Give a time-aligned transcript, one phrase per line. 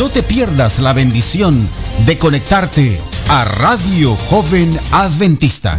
[0.00, 1.68] No te pierdas la bendición
[2.06, 2.98] de conectarte
[3.28, 5.78] a Radio Joven Adventista.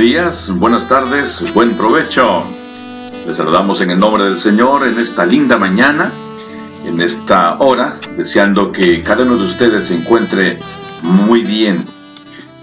[0.00, 2.44] Días, buenas tardes, buen provecho.
[3.26, 6.10] Les saludamos en el nombre del Señor en esta linda mañana,
[6.86, 10.58] en esta hora, deseando que cada uno de ustedes se encuentre
[11.02, 11.84] muy bien.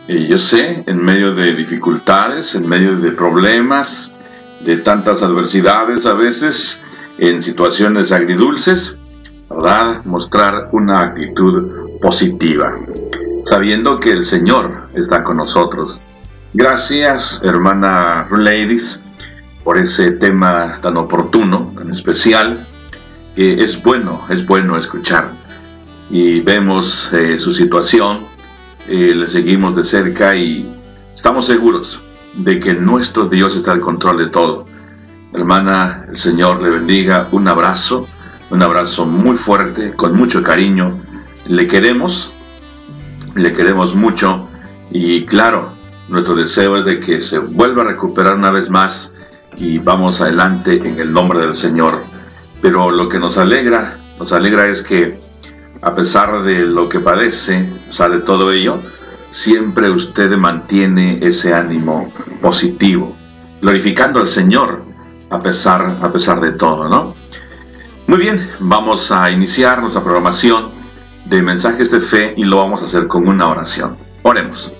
[0.07, 4.17] Y yo sé, en medio de dificultades, en medio de problemas,
[4.65, 6.83] de tantas adversidades a veces,
[7.19, 8.97] en situaciones agridulces,
[9.47, 10.03] ¿verdad?
[10.05, 12.75] Mostrar una actitud positiva
[13.45, 15.99] sabiendo que el Señor está con nosotros.
[16.53, 19.03] Gracias, hermana Ladies,
[19.65, 22.65] por ese tema tan oportuno, tan especial,
[23.35, 25.31] es bueno, es bueno escuchar.
[26.09, 28.25] Y vemos eh, su situación,
[28.87, 30.73] eh, le seguimos de cerca y
[31.13, 32.01] estamos seguros
[32.33, 34.65] de que nuestro Dios está al control de todo.
[35.33, 38.07] Hermana, el Señor le bendiga, un abrazo,
[38.49, 40.97] un abrazo muy fuerte, con mucho cariño.
[41.47, 42.33] Le queremos,
[43.35, 44.47] le queremos mucho
[44.89, 45.76] y claro,
[46.09, 49.13] nuestro deseo es de que se vuelva a recuperar una vez más
[49.57, 52.03] y vamos adelante en el nombre del Señor.
[52.61, 55.19] Pero lo que nos alegra, nos alegra es que
[55.81, 58.79] a pesar de lo que padece, o de todo ello,
[59.31, 63.15] siempre usted mantiene ese ánimo positivo,
[63.61, 64.83] glorificando al Señor
[65.29, 67.13] a pesar, a pesar de todo, ¿no?
[68.07, 70.71] Muy bien, vamos a iniciar nuestra programación
[71.25, 73.97] de mensajes de fe y lo vamos a hacer con una oración.
[74.23, 74.71] Oremos.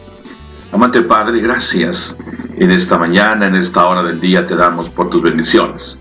[0.72, 2.18] Amante Padre, gracias
[2.58, 6.00] en esta mañana, en esta hora del día te damos por tus bendiciones.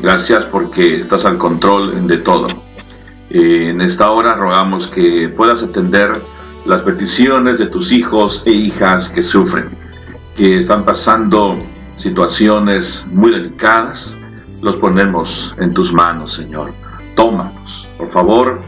[0.00, 2.46] Gracias porque estás al control de todo.
[3.30, 6.20] Eh, en esta hora rogamos que puedas atender
[6.66, 9.70] las peticiones de tus hijos e hijas que sufren,
[10.36, 11.58] que están pasando
[11.96, 14.18] situaciones muy delicadas.
[14.60, 16.74] Los ponemos en tus manos, Señor.
[17.16, 18.60] Tómanos, por favor.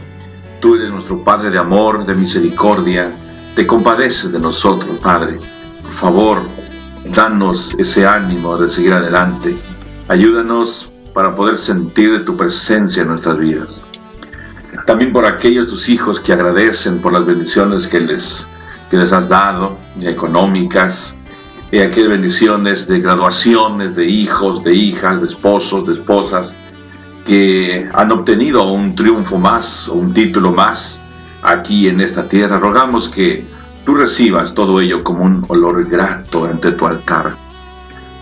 [0.59, 3.11] Tú eres nuestro Padre de amor, de misericordia.
[3.55, 5.39] Te compadeces de nosotros, Padre.
[5.81, 6.41] Por favor,
[7.05, 9.55] danos ese ánimo de seguir adelante.
[10.09, 13.81] Ayúdanos para poder sentir tu presencia en nuestras vidas.
[14.85, 18.45] También por aquellos tus hijos que agradecen por las bendiciones que les,
[18.91, 21.17] que les has dado, económicas,
[21.71, 26.53] y aquellas bendiciones de graduaciones de hijos, de hijas, de esposos, de esposas,
[27.25, 31.01] que han obtenido un triunfo más un título más
[31.45, 32.59] aquí en esta tierra.
[32.59, 33.45] Rogamos que
[33.85, 37.35] tú recibas todo ello como un olor grato ante tu altar.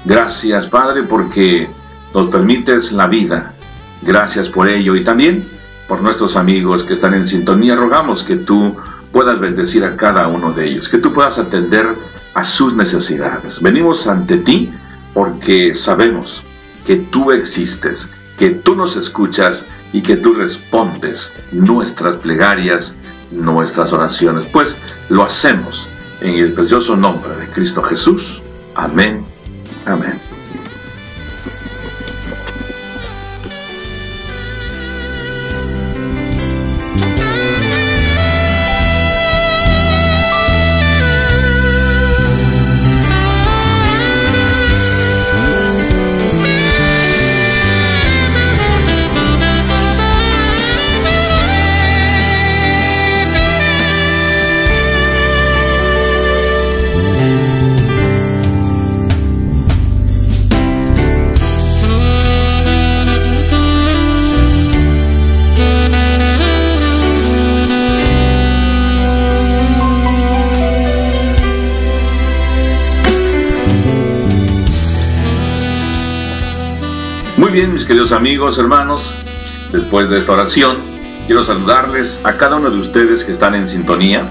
[0.06, 1.70] Gracias, Padre, porque
[2.14, 3.54] nos permites la vida.
[4.02, 5.48] Gracias por ello y también
[5.88, 7.76] por nuestros amigos que están en sintonía.
[7.76, 8.76] Rogamos que tú
[9.12, 11.96] puedas bendecir a cada uno de ellos, que tú puedas atender
[12.34, 13.62] a sus necesidades.
[13.62, 14.72] Venimos ante ti
[15.14, 16.44] porque sabemos
[16.86, 22.98] que tú existes, que tú nos escuchas y que tú respondes nuestras plegarias,
[23.34, 24.48] nuestras oraciones.
[24.52, 24.76] Pues
[25.10, 25.88] lo hacemos
[26.22, 28.42] en el precioso nombre de Cristo Jesús.
[28.76, 29.26] Amén.
[29.86, 30.33] Amén.
[78.04, 79.16] Queridos amigos, hermanos,
[79.72, 80.76] después de esta oración,
[81.26, 84.26] quiero saludarles a cada uno de ustedes que están en sintonía.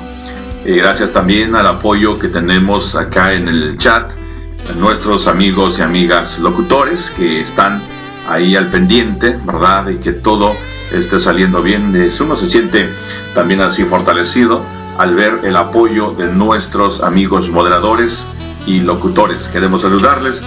[0.67, 4.11] Eh, gracias también al apoyo que tenemos acá en el chat,
[4.69, 7.81] a nuestros amigos y amigas locutores que están
[8.29, 9.89] ahí al pendiente, ¿verdad?
[9.89, 10.55] Y que todo
[10.93, 11.95] esté saliendo bien.
[12.21, 12.91] Uno se siente
[13.35, 14.61] también así fortalecido
[14.99, 18.29] al ver el apoyo de nuestros amigos moderadores
[18.67, 19.45] y locutores.
[19.45, 20.43] Queremos saludarles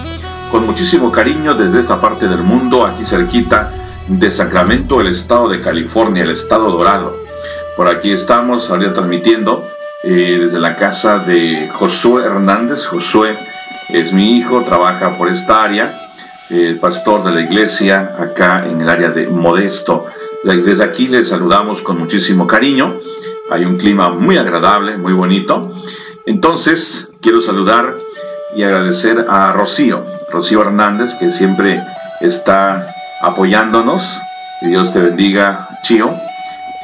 [0.51, 3.71] con muchísimo cariño desde esta parte del mundo, aquí cerquita
[4.07, 7.15] de Sacramento, el estado de California, el estado dorado.
[7.75, 9.63] Por aquí estamos ahora transmitiendo
[10.03, 12.85] eh, desde la casa de Josué Hernández.
[12.85, 13.35] Josué
[13.89, 15.91] es mi hijo, trabaja por esta área,
[16.49, 20.05] el pastor de la iglesia acá en el área de Modesto.
[20.43, 22.93] Desde aquí les saludamos con muchísimo cariño.
[23.49, 25.73] Hay un clima muy agradable, muy bonito.
[26.25, 27.95] Entonces, quiero saludar
[28.55, 30.05] y agradecer a Rocío.
[30.29, 31.81] Rocío Hernández, que siempre
[32.21, 32.87] está
[33.21, 34.21] apoyándonos.
[34.59, 36.13] Que Dios te bendiga, Chío.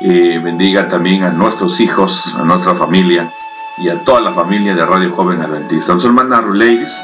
[0.01, 3.29] Y bendiga también a nuestros hijos, a nuestra familia
[3.77, 5.93] y a toda la familia de Radio Joven Adventista.
[5.93, 7.01] Nuestra hermana Ruleiris,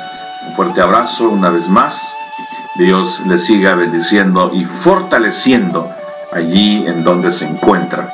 [0.48, 1.96] un fuerte abrazo una vez más.
[2.76, 5.90] Dios le siga bendiciendo y fortaleciendo
[6.34, 8.10] allí en donde se encuentra.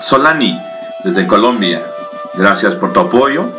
[0.00, 0.58] Solani,
[1.04, 1.82] desde Colombia,
[2.34, 3.50] gracias por tu apoyo,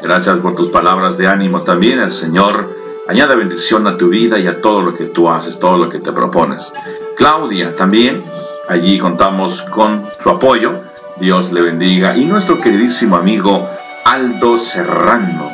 [0.00, 2.00] gracias por tus palabras de ánimo también.
[2.00, 2.80] El Señor
[3.10, 5.98] Añade bendición a tu vida y a todo lo que tú haces, todo lo que
[5.98, 6.72] te propones.
[7.16, 8.22] Claudia también,
[8.68, 10.80] allí contamos con su apoyo.
[11.18, 12.16] Dios le bendiga.
[12.16, 13.68] Y nuestro queridísimo amigo
[14.04, 15.50] Aldo Serrano.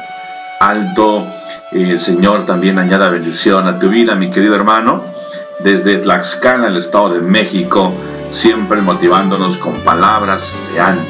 [0.61, 1.27] Aldo,
[1.73, 5.03] el Señor también añada bendición a tu vida, mi querido hermano.
[5.61, 7.91] Desde Tlaxcala, el Estado de México,
[8.35, 11.07] siempre motivándonos con palabras de ánimo,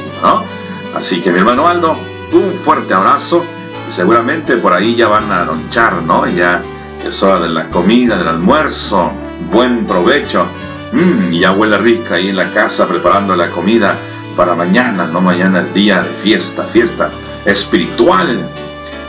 [0.95, 1.99] Así que mi hermano Aldo,
[2.33, 3.45] un fuerte abrazo
[3.91, 6.27] seguramente por ahí ya van a lonchar, ¿no?
[6.27, 6.63] Ya
[7.05, 9.11] es hora de la comida, del almuerzo.
[9.51, 10.47] Buen provecho.
[10.93, 13.95] Mmm, ya huele rica ahí en la casa preparando la comida
[14.37, 17.11] para mañana, no mañana el día de fiesta, fiesta
[17.45, 18.49] espiritual.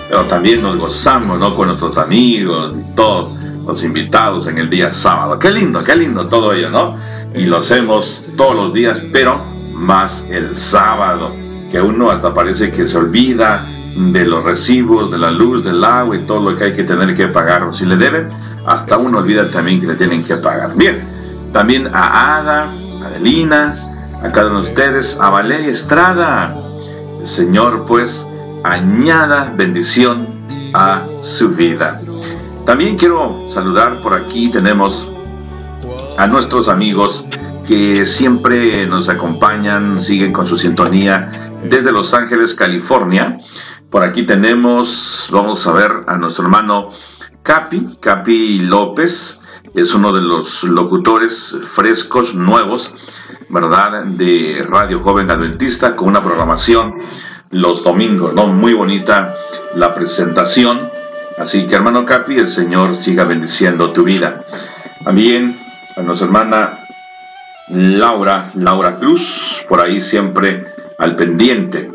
[0.09, 1.55] Pero también nos gozamos, ¿no?
[1.55, 3.31] Con nuestros amigos y todos
[3.65, 5.37] los invitados en el día sábado.
[5.37, 6.95] Qué lindo, qué lindo todo ello, ¿no?
[7.35, 9.37] Y lo hacemos todos los días, pero
[9.73, 11.31] más el sábado,
[11.71, 16.15] que uno hasta parece que se olvida de los recibos, de la luz, del agua
[16.15, 17.63] y todo lo que hay que tener que pagar.
[17.63, 18.29] O si le deben,
[18.65, 20.75] hasta uno olvida también que le tienen que pagar.
[20.75, 21.01] Bien,
[21.51, 22.69] también a Ada,
[23.01, 23.73] a Adelina,
[24.23, 26.55] a cada uno de ustedes, a Valeria Estrada.
[27.21, 28.25] El Señor pues
[28.63, 30.27] añada bendición
[30.73, 31.99] a su vida.
[32.65, 35.07] También quiero saludar por aquí, tenemos
[36.17, 37.25] a nuestros amigos
[37.67, 43.39] que siempre nos acompañan, siguen con su sintonía desde Los Ángeles, California.
[43.89, 46.91] Por aquí tenemos, vamos a ver a nuestro hermano
[47.43, 49.39] Capi, Capi López,
[49.73, 52.93] es uno de los locutores frescos, nuevos,
[53.49, 54.03] ¿verdad?
[54.03, 56.95] De Radio Joven Adventista, con una programación
[57.49, 58.47] los domingos, ¿no?
[58.47, 59.33] Muy bonita
[59.75, 60.79] la presentación.
[61.37, 64.43] Así que hermano Capi, el Señor siga bendiciendo tu vida.
[65.03, 65.57] También
[65.95, 66.79] a nuestra hermana
[67.69, 70.65] Laura, Laura Cruz, por ahí siempre
[70.97, 71.91] al pendiente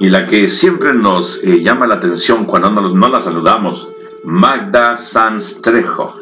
[0.00, 3.88] y la que siempre nos eh, llama la atención cuando no, la saludamos,
[4.24, 6.14] Magda Sanz Trejo.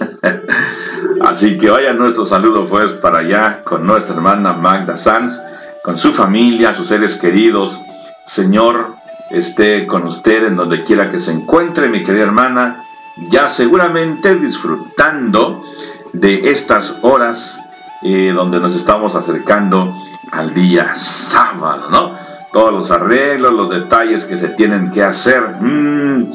[1.24, 5.40] Así que vaya nuestro saludo pues para allá con nuestra hermana Magda Sanz,
[5.82, 7.78] con su familia, sus seres queridos.
[8.26, 8.94] Señor,
[9.30, 12.82] esté con usted en donde quiera que se encuentre, mi querida hermana,
[13.30, 15.62] ya seguramente disfrutando
[16.12, 17.58] de estas horas
[18.02, 19.92] eh, donde nos estamos acercando
[20.32, 22.26] al día sábado, ¿no?
[22.52, 25.42] todos los arreglos, los detalles que se tienen que hacer.
[25.60, 26.32] Mm,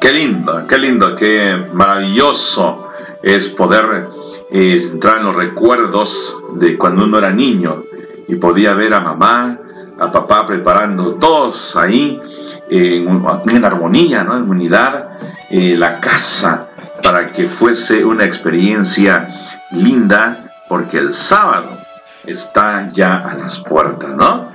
[0.00, 2.88] qué lindo, qué lindo, qué maravilloso
[3.22, 4.08] es poder
[4.50, 7.84] eh, entrar en los recuerdos de cuando uno era niño
[8.26, 9.58] y podía ver a mamá,
[10.00, 12.20] a papá preparando todos ahí
[12.68, 14.36] en, armonía, ¿no?
[14.36, 15.18] en unidad,
[15.50, 16.68] eh, la casa
[17.00, 19.28] para que fuese una experiencia
[19.70, 20.36] linda,
[20.68, 21.79] porque el sábado
[22.26, 24.48] está ya a las puertas, ¿no?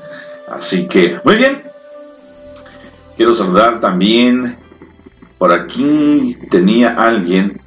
[0.52, 1.64] Así que, muy bien.
[3.18, 4.58] Quiero saludar también,
[5.38, 7.62] por aquí tenía alguien,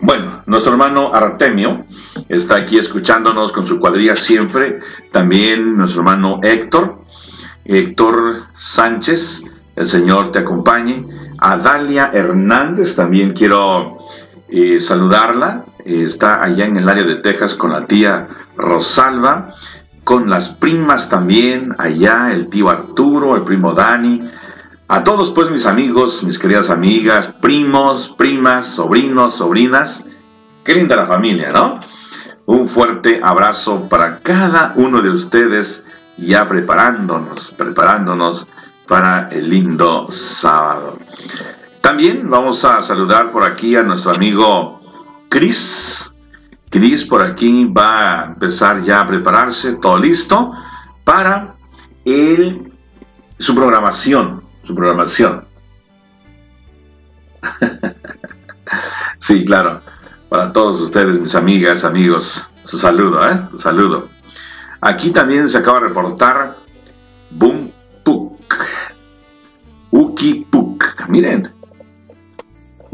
[0.00, 1.86] bueno, nuestro hermano Artemio
[2.28, 4.80] está aquí escuchándonos con su cuadrilla siempre,
[5.10, 7.02] también nuestro hermano Héctor,
[7.64, 9.44] Héctor Sánchez,
[9.76, 11.04] el Señor te acompañe.
[11.38, 13.98] A Dalia Hernández también quiero
[14.48, 15.64] eh, saludarla.
[15.84, 19.54] está allá en el área de Texas con la tía Rosalba,
[20.04, 24.30] con las primas también, allá el tío Arturo, el primo Dani.
[24.86, 30.04] A todos pues mis amigos, mis queridas amigas, primos, primas, sobrinos, sobrinas.
[30.62, 31.80] Qué linda la familia, ¿no?
[32.46, 35.84] Un fuerte abrazo para cada uno de ustedes
[36.18, 38.46] ya preparándonos, preparándonos
[38.86, 40.98] para el lindo sábado.
[41.80, 44.80] También vamos a saludar por aquí a nuestro amigo
[45.28, 46.13] Chris.
[46.74, 50.52] Chris por aquí va a empezar ya a prepararse, todo listo,
[51.04, 51.54] para
[52.04, 52.72] el,
[53.38, 55.44] su programación, su programación.
[59.20, 59.82] sí, claro,
[60.28, 63.40] para todos ustedes, mis amigas, amigos, su saludo, ¿eh?
[63.52, 64.08] Su saludo.
[64.80, 66.56] Aquí también se acaba de reportar
[67.30, 67.70] Boom
[68.02, 68.42] Puk.
[69.92, 71.06] Uki Puk.
[71.06, 71.53] Miren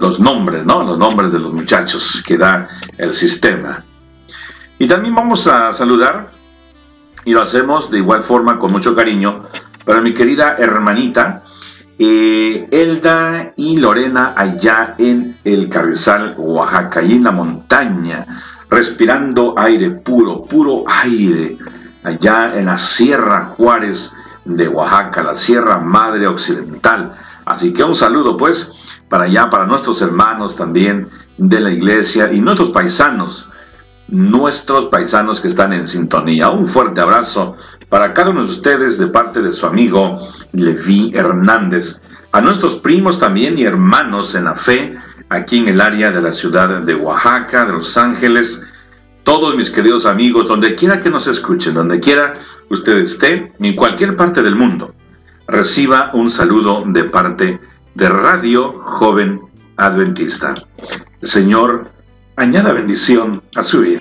[0.01, 0.83] los nombres, ¿no?
[0.83, 3.85] Los nombres de los muchachos que da el sistema.
[4.79, 6.31] Y también vamos a saludar,
[7.25, 9.45] y lo hacemos de igual forma con mucho cariño,
[9.85, 11.43] para mi querida hermanita
[11.99, 18.27] eh, Elda y Lorena allá en el Carrizal, Oaxaca, y en la montaña,
[18.71, 21.59] respirando aire puro, puro aire
[22.03, 24.17] allá en la Sierra Juárez
[24.47, 27.17] de Oaxaca, la Sierra Madre Occidental.
[27.45, 28.73] Así que un saludo pues
[29.11, 33.51] para allá, para nuestros hermanos también de la iglesia y nuestros paisanos,
[34.09, 36.49] nuestros paisanos que están en sintonía.
[36.51, 37.57] Un fuerte abrazo
[37.89, 40.21] para cada uno de ustedes de parte de su amigo
[40.53, 42.01] Levi Hernández.
[42.31, 44.97] A nuestros primos también y hermanos en la fe,
[45.29, 48.65] aquí en el área de la ciudad de Oaxaca, de Los Ángeles,
[49.25, 52.39] todos mis queridos amigos, donde quiera que nos escuchen, donde quiera
[52.69, 54.95] usted esté, en cualquier parte del mundo,
[55.49, 57.61] reciba un saludo de parte
[57.95, 59.41] de Radio Joven
[59.77, 60.55] Adventista.
[61.21, 61.91] El Señor
[62.37, 64.01] añada bendición a su vida.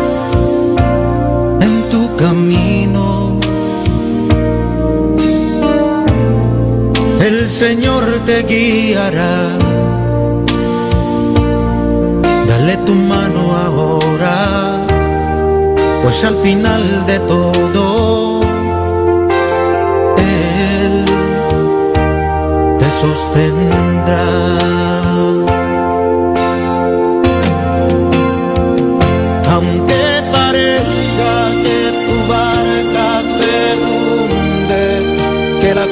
[2.21, 3.39] camino.
[7.19, 9.37] El Señor te guiará.
[12.47, 14.37] Dale tu mano ahora,
[16.03, 18.41] pues al final de todo,
[20.17, 21.05] Él
[22.77, 24.70] te sostendrá.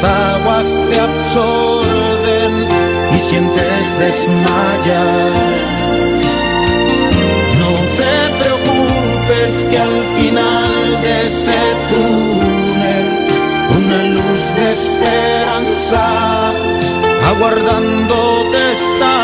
[0.00, 2.68] Las aguas te absorben
[3.14, 5.32] y sientes desmayar.
[7.60, 13.06] No te preocupes que al final de ese túnel
[13.76, 16.04] una luz de esperanza
[17.30, 19.18] aguardándote está.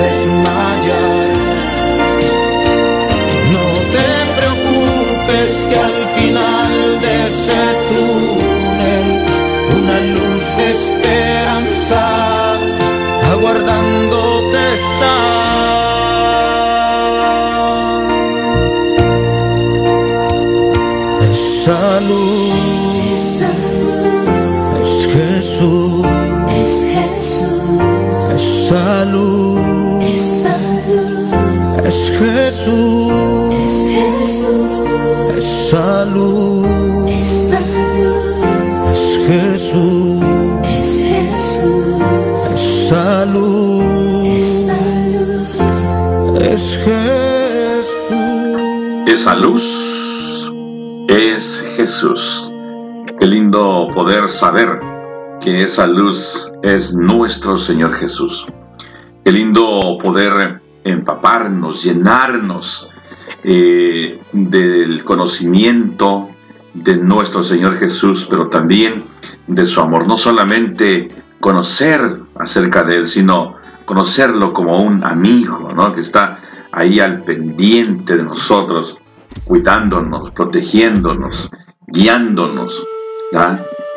[0.00, 0.79] Sientes desmayar.
[32.66, 34.72] Es Jesús,
[35.36, 36.66] esa luz
[37.50, 40.20] es Jesús,
[42.54, 43.82] esa luz
[46.40, 47.20] es Jesús.
[49.06, 49.64] Esa luz
[51.08, 52.50] es Jesús.
[53.18, 54.80] Qué lindo poder saber
[55.40, 58.46] que esa luz es nuestro Señor Jesús.
[59.24, 62.90] Qué lindo poder empaparnos, llenarnos
[63.42, 66.30] eh, del conocimiento
[66.74, 69.04] de nuestro Señor Jesús, pero también
[69.46, 70.06] de su amor.
[70.06, 71.08] No solamente
[71.40, 75.94] conocer acerca de Él, sino conocerlo como un amigo, ¿no?
[75.94, 76.38] Que está
[76.72, 78.96] ahí al pendiente de nosotros,
[79.44, 81.50] cuidándonos, protegiéndonos,
[81.86, 82.82] guiándonos.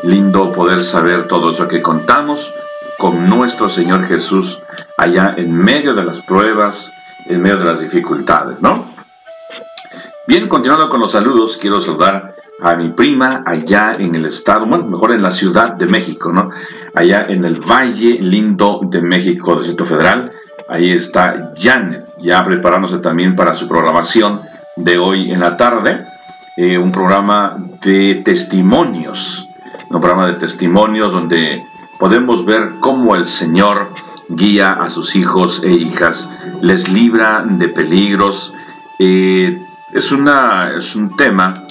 [0.03, 2.51] Lindo poder saber todo eso que contamos
[2.97, 4.59] con nuestro Señor Jesús
[4.97, 6.91] allá en medio de las pruebas,
[7.25, 8.85] en medio de las dificultades, ¿no?
[10.27, 14.85] Bien, continuando con los saludos, quiero saludar a mi prima allá en el estado, bueno,
[14.85, 16.49] mejor en la Ciudad de México, ¿no?
[16.95, 20.31] Allá en el Valle Lindo de México, Distrito Federal.
[20.69, 24.39] Ahí está Janet, ya preparándose también para su programación
[24.77, 26.05] de hoy en la tarde.
[26.55, 29.47] eh, un programa de testimonios,
[29.89, 31.61] un programa de testimonios donde
[31.99, 33.87] podemos ver cómo el Señor
[34.35, 36.29] guía a sus hijos e hijas,
[36.61, 38.53] les libra de peligros.
[38.99, 39.57] Eh,
[39.93, 41.63] es, una, es un tema,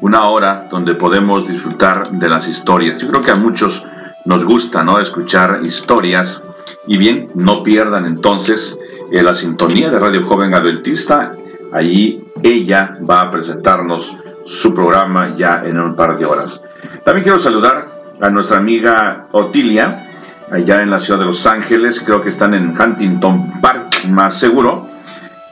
[0.00, 2.98] una hora donde podemos disfrutar de las historias.
[2.98, 3.84] Yo creo que a muchos
[4.24, 4.98] nos gusta ¿no?
[4.98, 6.42] escuchar historias
[6.86, 8.78] y bien, no pierdan entonces
[9.12, 11.32] eh, la sintonía de Radio Joven Adventista.
[11.72, 14.14] Allí ella va a presentarnos
[14.46, 16.62] su programa ya en un par de horas.
[17.04, 17.88] También quiero saludar
[18.20, 20.07] a nuestra amiga Otilia,
[20.50, 24.86] allá en la ciudad de Los Ángeles, creo que están en Huntington Park, más seguro,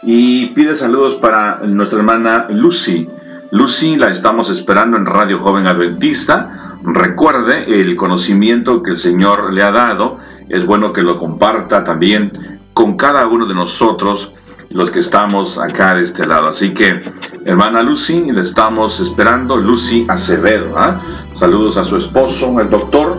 [0.02, 3.08] y pide saludos para nuestra hermana Lucy.
[3.50, 6.76] Lucy la estamos esperando en Radio Joven Adventista.
[6.82, 12.60] Recuerde el conocimiento que el Señor le ha dado, es bueno que lo comparta también
[12.72, 14.30] con cada uno de nosotros
[14.70, 16.48] los que estamos acá de este lado.
[16.48, 17.02] Así que,
[17.44, 20.74] hermana Lucy, le estamos esperando, Lucy Acevedo.
[20.76, 21.00] ¿ah?
[21.34, 23.18] Saludos a su esposo, el doctor.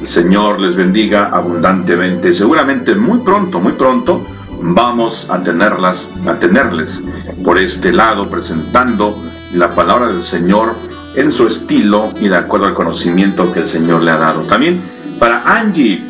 [0.00, 2.32] El Señor les bendiga abundantemente.
[2.32, 4.24] Seguramente muy pronto, muy pronto,
[4.60, 7.02] vamos a tenerlas, a tenerles
[7.44, 9.20] por este lado presentando
[9.54, 10.74] la palabra del Señor
[11.16, 14.42] en su estilo y de acuerdo al conocimiento que el Señor le ha dado.
[14.42, 14.80] También
[15.18, 16.00] para Angie,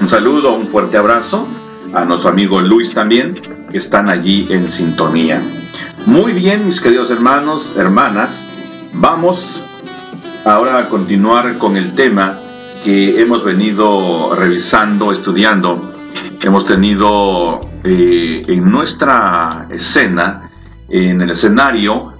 [0.00, 1.46] un saludo, un fuerte abrazo.
[1.94, 3.34] A nuestro amigo Luis también,
[3.70, 5.40] que están allí en sintonía.
[6.04, 8.46] Muy bien, mis queridos hermanos, hermanas,
[8.92, 9.62] vamos
[10.44, 12.40] ahora a continuar con el tema
[12.84, 15.94] que hemos venido revisando, estudiando
[16.42, 20.50] hemos tenido eh, en nuestra escena,
[20.88, 22.14] en el escenario,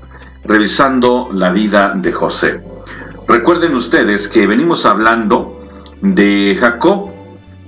[0.45, 2.61] revisando la vida de José.
[3.27, 5.63] Recuerden ustedes que venimos hablando
[6.01, 7.11] de Jacob,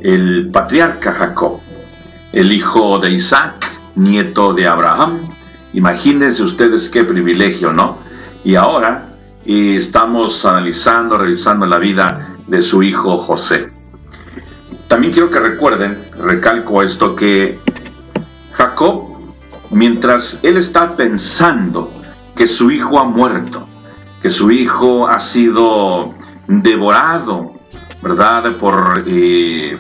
[0.01, 1.61] el patriarca Jacob,
[2.33, 5.29] el hijo de Isaac, nieto de Abraham.
[5.73, 7.99] Imagínense ustedes qué privilegio, ¿no?
[8.45, 13.71] Y ahora eh, estamos analizando, revisando la vida de su hijo José.
[14.89, 17.59] También quiero que recuerden, recalco esto, que
[18.53, 19.05] Jacob,
[19.71, 21.93] mientras él está pensando
[22.35, 23.67] que su hijo ha muerto,
[24.21, 26.13] que su hijo ha sido
[26.49, 27.53] devorado,
[28.03, 28.57] ¿verdad?
[28.57, 29.79] Por, eh,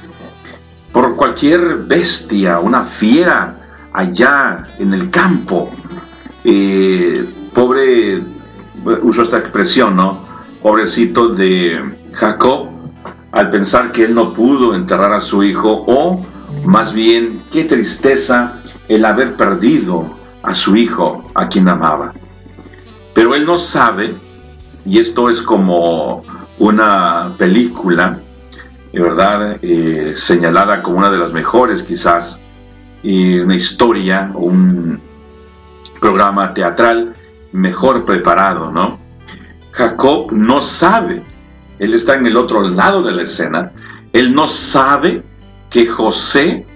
[0.92, 3.56] por cualquier bestia, una fiera
[3.92, 5.74] allá en el campo.
[6.44, 8.22] Eh, pobre,
[9.02, 10.24] uso esta expresión, ¿no?
[10.62, 12.68] Pobrecito de Jacob,
[13.32, 16.26] al pensar que él no pudo enterrar a su hijo o
[16.64, 22.12] más bien qué tristeza el haber perdido a su hijo a quien amaba.
[23.14, 24.14] Pero él no sabe,
[24.84, 26.24] y esto es como
[26.58, 28.18] una película,
[28.92, 29.58] ¿verdad?
[29.62, 32.40] Eh, señalada como una de las mejores quizás,
[33.02, 35.00] y una historia un
[36.00, 37.14] programa teatral
[37.52, 38.98] mejor preparado, ¿no?
[39.72, 41.22] Jacob no sabe
[41.80, 43.72] él está en el otro lado de la escena,
[44.12, 45.22] él no sabe
[45.70, 46.66] que José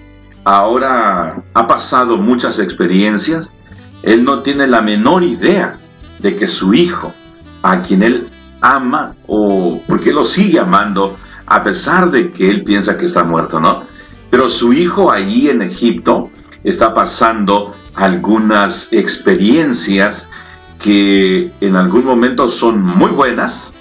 [0.43, 3.51] ahora ha pasado muchas experiencias,
[4.01, 5.79] él no tiene la menor idea
[6.19, 7.13] de que su hijo,
[7.61, 8.29] a quien él
[8.61, 11.15] ama o porque lo sigue amando,
[11.45, 13.83] a pesar de que él piensa que está muerto, ¿no?
[14.31, 16.31] Pero su hijo allí en Egipto
[16.63, 20.29] está pasando algunas experiencias
[20.79, 23.74] que en algún momento son muy buenas,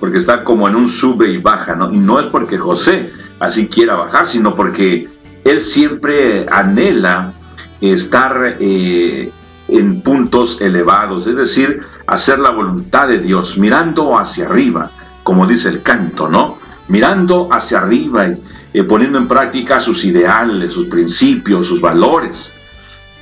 [0.00, 1.92] porque está como en un sube y baja, ¿no?
[1.92, 5.08] Y no es porque José así quiera bajar, sino porque
[5.44, 7.32] él siempre anhela
[7.80, 9.30] estar eh,
[9.68, 14.90] en puntos elevados, es decir, hacer la voluntad de Dios, mirando hacia arriba,
[15.22, 16.58] como dice el canto, ¿no?
[16.88, 18.40] Mirando hacia arriba y
[18.72, 22.54] eh, poniendo en práctica sus ideales, sus principios, sus valores.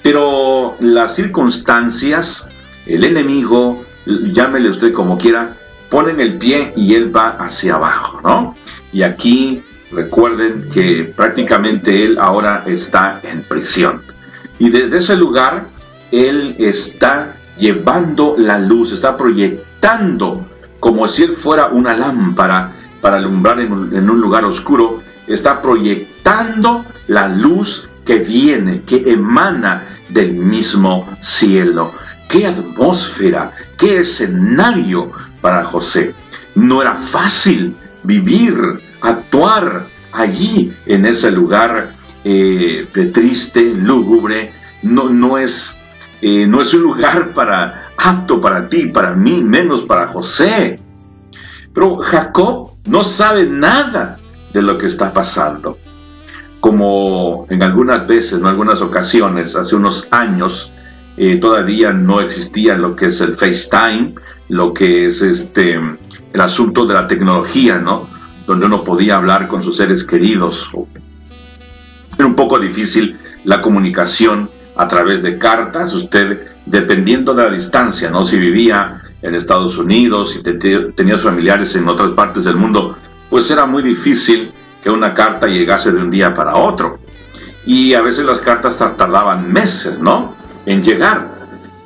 [0.02, 2.48] Pero las circunstancias,
[2.86, 5.56] el enemigo, llámele usted como quiera,
[5.90, 8.56] ponen el pie y él va hacia abajo, ¿no?
[8.92, 14.02] Y aquí recuerden que prácticamente él ahora está en prisión.
[14.58, 15.66] Y desde ese lugar,
[16.10, 20.44] él está llevando la luz, está proyectando
[20.80, 27.28] como si él fuera una lámpara para alumbrar en un, lugar oscuro, está proyectando la
[27.28, 31.92] luz que viene, que emana del mismo cielo.
[32.28, 33.52] ¡Qué atmósfera!
[33.76, 35.12] ¡Qué escenario!
[35.40, 36.14] Para José.
[36.54, 38.56] No era fácil vivir,
[39.00, 41.90] actuar allí en ese lugar
[42.24, 44.52] eh, triste, lúgubre.
[44.82, 45.76] No, no, es,
[46.22, 50.80] eh, no es un lugar para apto para ti, para mí, menos para José.
[51.72, 54.18] Pero Jacob no sabe nada
[54.52, 55.78] de lo que está pasando.
[56.60, 60.72] Como en algunas veces, en algunas ocasiones, hace unos años,
[61.16, 64.14] eh, todavía no existía lo que es el FaceTime,
[64.48, 65.80] lo que es este
[66.32, 68.08] el asunto de la tecnología, ¿no?
[68.46, 70.70] Donde uno podía hablar con sus seres queridos.
[72.18, 78.10] Era un poco difícil la comunicación a través de cartas, usted dependiendo de la distancia,
[78.10, 78.26] ¿no?
[78.26, 82.96] Si vivía en Estados Unidos, si tenía familiares en otras partes del mundo,
[83.30, 84.52] pues era muy difícil
[84.82, 86.98] que una carta llegase de un día para otro.
[87.64, 90.34] Y a veces las cartas tardaban meses, ¿no?
[90.66, 91.28] En llegar.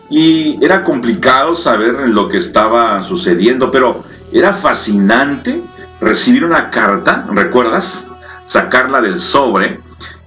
[0.09, 5.63] Y era complicado saber lo que estaba sucediendo, pero era fascinante
[6.01, 8.09] recibir una carta, ¿recuerdas?
[8.47, 9.81] Sacarla del sobre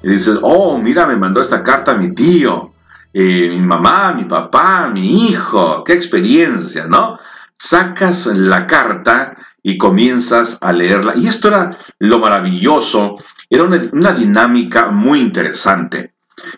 [0.03, 2.73] y dices, oh, mira, me mandó esta carta mi tío,
[3.13, 7.19] eh, mi mamá, mi papá, mi hijo, qué experiencia, ¿no?
[7.57, 11.13] Sacas la carta y comienzas a leerla.
[11.15, 13.15] Y esto era lo maravilloso,
[13.49, 16.13] era una, una dinámica muy interesante,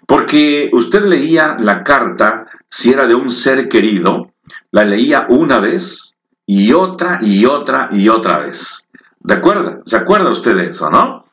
[0.08, 4.34] porque usted leía la carta si era de un ser querido,
[4.72, 8.88] la leía una vez y otra y otra y otra vez.
[9.20, 9.82] ¿De acuerdo?
[9.86, 11.26] ¿Se acuerda usted de eso, no?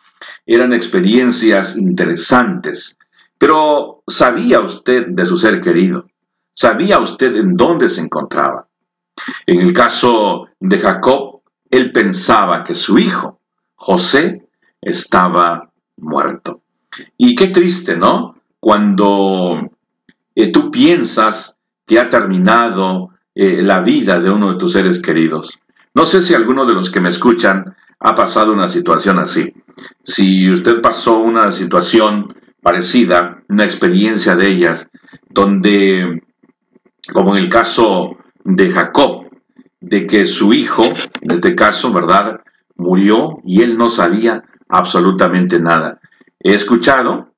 [0.46, 2.96] Eran experiencias interesantes.
[3.38, 6.06] Pero ¿sabía usted de su ser querido?
[6.54, 8.68] ¿Sabía usted en dónde se encontraba?
[9.46, 13.40] En el caso de Jacob, él pensaba que su hijo,
[13.74, 14.46] José,
[14.80, 16.62] estaba muerto.
[17.16, 18.36] Y qué triste, ¿no?
[18.62, 19.72] Cuando
[20.36, 25.58] eh, tú piensas que ha terminado eh, la vida de uno de tus seres queridos.
[25.94, 29.52] No sé si alguno de los que me escuchan ha pasado una situación así.
[30.04, 34.88] si usted pasó una situación parecida, una experiencia de ellas,
[35.28, 36.22] donde,
[37.12, 39.28] como en el caso de Jacob,
[39.80, 40.84] de que su hijo,
[41.20, 42.42] en este caso, ¿verdad?,
[42.76, 45.98] murió y él no sabía absolutamente nada.
[46.38, 47.31] He escuchado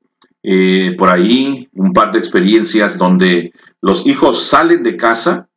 [0.46, 5.48] eh, por ahí un par de experiencias donde los hijos salen de casa,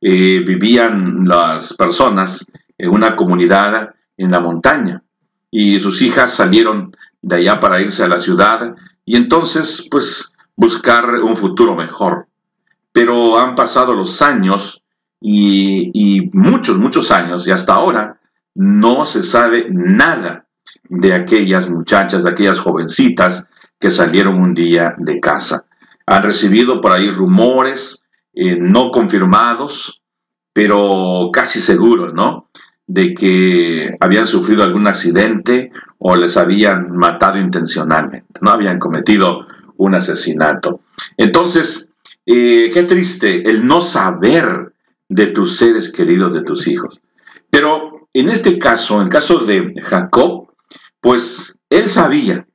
[0.00, 2.44] eh, vivían las personas
[2.76, 5.04] en una comunidad en la montaña
[5.52, 11.08] y sus hijas salieron de allá para irse a la ciudad y entonces pues buscar
[11.22, 12.26] un futuro mejor.
[12.90, 14.82] Pero han pasado los años
[15.20, 18.18] y, y muchos, muchos años y hasta ahora
[18.56, 20.46] no se sabe nada
[20.88, 23.46] de aquellas muchachas, de aquellas jovencitas
[23.78, 25.66] que salieron un día de casa.
[26.06, 30.02] Han recibido por ahí rumores eh, no confirmados,
[30.52, 32.50] pero casi seguros, ¿no?
[32.86, 39.94] De que habían sufrido algún accidente o les habían matado intencionalmente, no habían cometido un
[39.94, 40.80] asesinato.
[41.16, 41.90] Entonces,
[42.26, 44.72] eh, qué triste el no saber
[45.08, 47.00] de tus seres queridos, de tus hijos.
[47.50, 50.48] Pero en este caso, en caso de Jacob,
[51.00, 52.46] pues él sabía,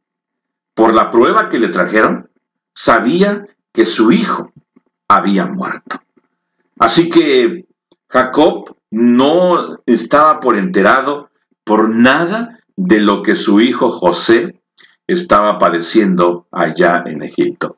[0.80, 2.30] por la prueba que le trajeron,
[2.74, 4.54] sabía que su hijo
[5.10, 6.02] había muerto.
[6.80, 7.66] Así que
[8.08, 11.32] Jacob no estaba por enterado
[11.66, 14.62] por nada de lo que su hijo José
[15.06, 17.76] estaba padeciendo allá en Egipto.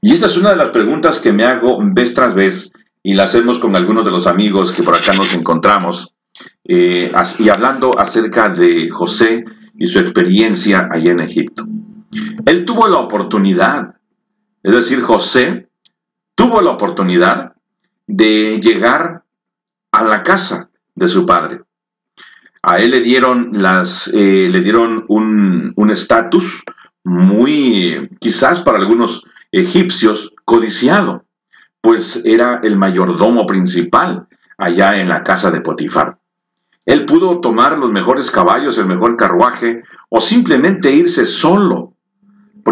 [0.00, 2.70] Y esta es una de las preguntas que me hago vez tras vez
[3.02, 6.14] y la hacemos con algunos de los amigos que por acá nos encontramos
[6.62, 9.44] eh, y hablando acerca de José
[9.76, 11.66] y su experiencia allá en Egipto.
[12.46, 13.96] Él tuvo la oportunidad,
[14.62, 15.68] es decir, José
[16.34, 17.54] tuvo la oportunidad
[18.06, 19.24] de llegar
[19.92, 21.62] a la casa de su padre.
[22.62, 26.62] A él le dieron, las, eh, le dieron un estatus
[27.04, 31.24] muy, quizás para algunos egipcios, codiciado,
[31.80, 36.18] pues era el mayordomo principal allá en la casa de Potifar.
[36.84, 41.94] Él pudo tomar los mejores caballos, el mejor carruaje, o simplemente irse solo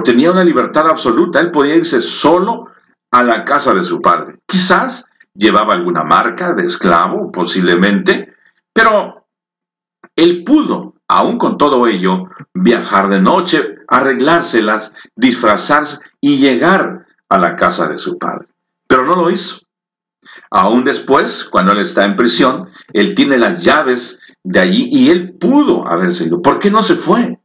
[0.02, 1.40] tenía una libertad absoluta.
[1.40, 2.70] Él podía irse solo
[3.10, 4.38] a la casa de su padre.
[4.46, 8.34] Quizás llevaba alguna marca de esclavo, posiblemente,
[8.72, 9.26] pero
[10.14, 17.56] él pudo, aún con todo ello, viajar de noche, arreglárselas, disfrazarse y llegar a la
[17.56, 18.48] casa de su padre.
[18.86, 19.60] Pero no lo hizo.
[20.50, 25.34] Aún después, cuando él está en prisión, él tiene las llaves de allí y él
[25.34, 26.40] pudo haberse ido.
[26.40, 27.38] ¿Por qué no se fue?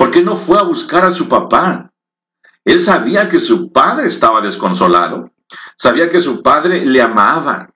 [0.00, 1.92] ¿Por qué no fue a buscar a su papá?
[2.64, 5.30] Él sabía que su padre estaba desconsolado,
[5.76, 7.74] sabía que su padre le amaba.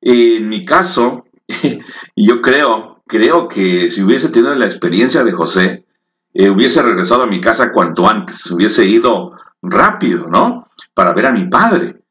[0.00, 1.26] En mi caso,
[2.16, 5.86] yo creo, creo que si hubiese tenido la experiencia de José,
[6.34, 9.30] eh, hubiese regresado a mi casa cuanto antes, hubiese ido
[9.62, 10.66] rápido, ¿no?
[10.92, 12.02] Para ver a mi padre.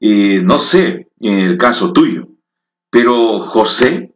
[0.00, 2.28] no sé, en el caso tuyo,
[2.88, 4.14] pero José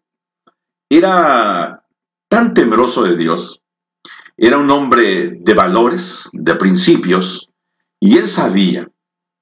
[0.89, 1.83] era
[2.29, 3.60] tan temeroso de Dios,
[4.43, 7.51] era un hombre de valores, de principios,
[8.01, 8.89] y él sabía,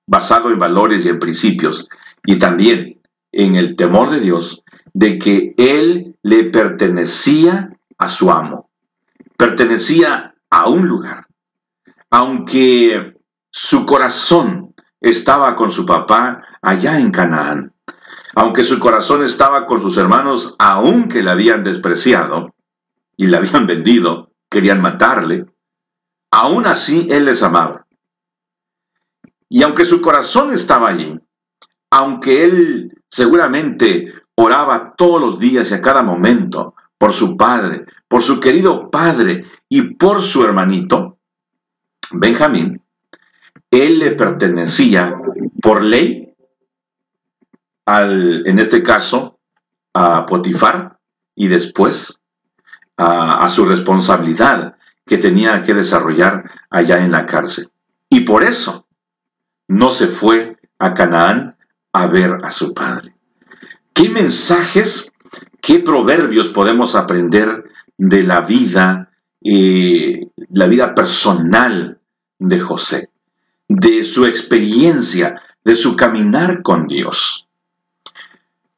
[0.09, 1.89] basado en valores y en principios,
[2.27, 8.71] y también en el temor de Dios, de que él le pertenecía a su amo,
[9.37, 11.29] pertenecía a un lugar.
[12.11, 13.15] Aunque
[13.53, 17.73] su corazón estaba con su papá allá en Canaán,
[18.35, 22.57] aunque su corazón estaba con sus hermanos, aunque le habían despreciado
[23.17, 25.47] y le habían vendido, querían matarle,
[26.31, 27.87] aún así él les amaba.
[29.49, 31.19] Y aunque su corazón estaba allí,
[31.91, 38.23] aunque él seguramente oraba todos los días y a cada momento por su padre, por
[38.23, 41.19] su querido padre y por su hermanito,
[42.11, 42.83] Benjamín,
[43.71, 45.15] él le pertenecía
[45.61, 46.35] por ley
[47.85, 49.39] al, en este caso,
[49.95, 50.99] a Potifar
[51.35, 52.21] y después
[52.99, 57.71] a, su responsabilidad que tenía que desarrollar allá en la cárcel.
[58.11, 58.87] Y por eso
[59.69, 61.57] no se fue a Canaán
[61.93, 63.15] a ver a su padre.
[63.93, 65.13] ¿Qué mensajes,
[65.61, 67.65] qué proverbios podemos aprender
[67.97, 69.11] de la vida,
[69.43, 72.01] eh, la vida personal
[72.39, 73.11] de José,
[73.69, 77.49] de su experiencia, de su caminar con Dios?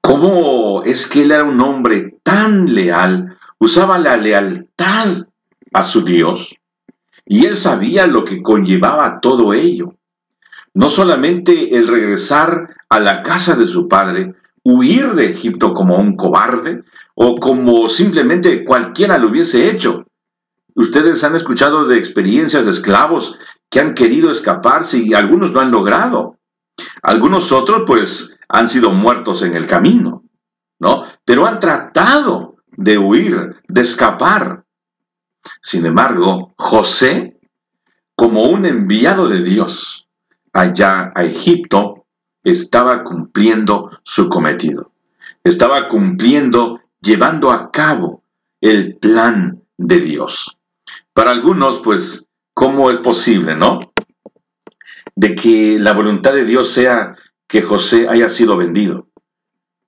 [0.01, 5.27] ¿Cómo es que él era un hombre tan leal, usaba la lealtad
[5.73, 6.57] a su Dios
[7.27, 9.95] y él sabía lo que conllevaba todo ello.
[10.75, 16.17] No solamente el regresar a la casa de su padre, huir de Egipto como un
[16.17, 16.83] cobarde
[17.15, 20.07] o como simplemente cualquiera lo hubiese hecho.
[20.75, 25.71] Ustedes han escuchado de experiencias de esclavos que han querido escaparse y algunos lo han
[25.71, 26.39] logrado.
[27.03, 30.25] Algunos otros pues han sido muertos en el camino,
[30.79, 31.05] ¿no?
[31.25, 32.50] Pero han tratado
[32.81, 34.65] de huir, de escapar.
[35.63, 37.39] Sin embargo, José,
[38.15, 40.09] como un enviado de Dios
[40.53, 42.07] allá a Egipto,
[42.43, 44.93] estaba cumpliendo su cometido.
[45.45, 48.25] Estaba cumpliendo, llevando a cabo
[48.63, 50.59] el plan de Dios.
[51.13, 53.81] Para algunos, pues, ¿cómo es posible, no?
[55.15, 57.15] De que la voluntad de Dios sea
[57.47, 59.09] que José haya sido vendido.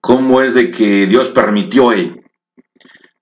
[0.02, 2.21] ¿Cómo es de que Dios permitió ello?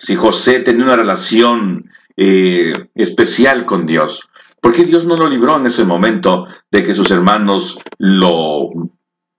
[0.01, 4.31] Si José tenía una relación eh, especial con Dios,
[4.63, 8.71] ¿por qué Dios no lo libró en ese momento de que sus hermanos lo,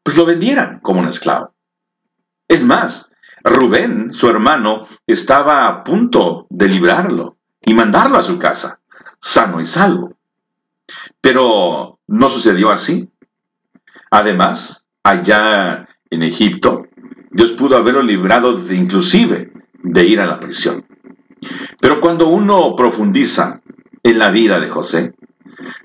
[0.03, 1.53] pues lo vendieran como un esclavo?
[2.47, 3.11] Es más,
[3.43, 8.81] Rubén, su hermano, estaba a punto de librarlo y mandarlo a su casa,
[9.19, 10.13] sano y salvo.
[11.21, 13.09] Pero no sucedió así.
[14.11, 16.85] Además, allá en Egipto,
[17.31, 19.51] Dios pudo haberlo librado de, inclusive
[19.83, 20.85] de ir a la prisión.
[21.79, 23.61] Pero cuando uno profundiza
[24.03, 25.13] en la vida de José,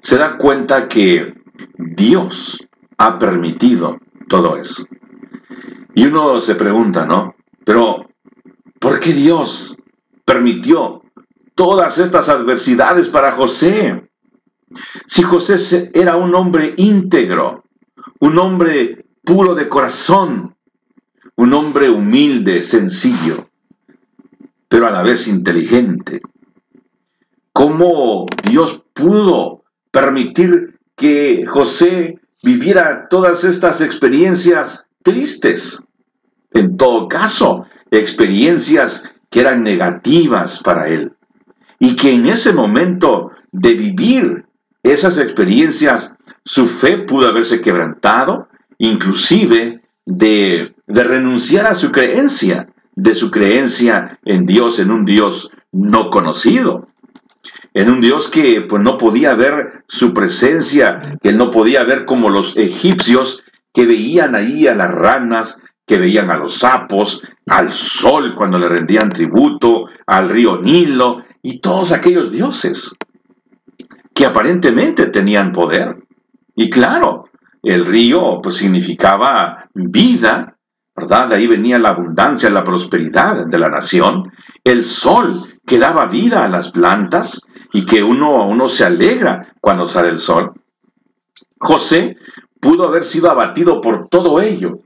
[0.00, 1.34] se da cuenta que
[1.78, 2.66] Dios
[2.98, 4.86] ha permitido todo eso.
[5.94, 7.34] Y uno se pregunta, ¿no?
[7.64, 8.10] Pero,
[8.78, 9.76] ¿por qué Dios
[10.26, 11.02] permitió
[11.56, 14.10] todas estas adversidades para José.
[15.06, 17.64] Si José era un hombre íntegro,
[18.20, 20.54] un hombre puro de corazón,
[21.36, 23.45] un hombre humilde, sencillo,
[24.68, 26.20] pero a la vez inteligente,
[27.52, 35.82] ¿cómo Dios pudo permitir que José viviera todas estas experiencias tristes?
[36.52, 41.12] En todo caso, experiencias que eran negativas para él.
[41.78, 44.46] Y que en ese momento de vivir
[44.82, 46.12] esas experiencias,
[46.44, 48.48] su fe pudo haberse quebrantado,
[48.78, 55.50] inclusive de, de renunciar a su creencia, de su creencia en Dios, en un Dios
[55.70, 56.88] no conocido,
[57.74, 62.30] en un Dios que pues, no podía ver su presencia, que no podía ver como
[62.30, 68.34] los egipcios que veían ahí a las ranas, que veían a los sapos, al sol
[68.34, 72.96] cuando le rendían tributo, al río Nilo, y todos aquellos dioses
[74.14, 75.96] que aparentemente tenían poder.
[76.56, 77.28] Y claro,
[77.62, 80.55] el río pues significaba vida,
[80.96, 81.28] ¿verdad?
[81.28, 84.32] De ahí venía la abundancia, la prosperidad de la nación.
[84.64, 89.88] El sol que daba vida a las plantas y que uno, uno se alegra cuando
[89.88, 90.52] sale el sol.
[91.58, 92.16] José
[92.60, 94.80] pudo haber sido abatido por todo ello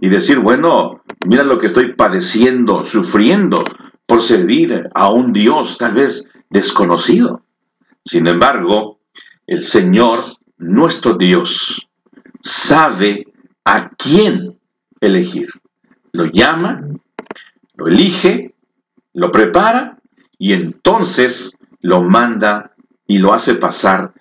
[0.00, 3.64] y decir, bueno, mira lo que estoy padeciendo, sufriendo,
[4.06, 7.42] por servir a un Dios tal vez desconocido.
[8.04, 8.98] Sin embargo,
[9.46, 10.20] el Señor,
[10.58, 11.88] nuestro Dios,
[12.42, 13.24] sabe
[13.64, 14.58] a quién
[15.06, 15.48] elegir.
[16.12, 16.80] Lo llama,
[17.74, 18.54] lo elige,
[19.12, 19.98] lo prepara
[20.38, 22.72] y entonces lo manda
[23.06, 24.12] y lo hace pasar,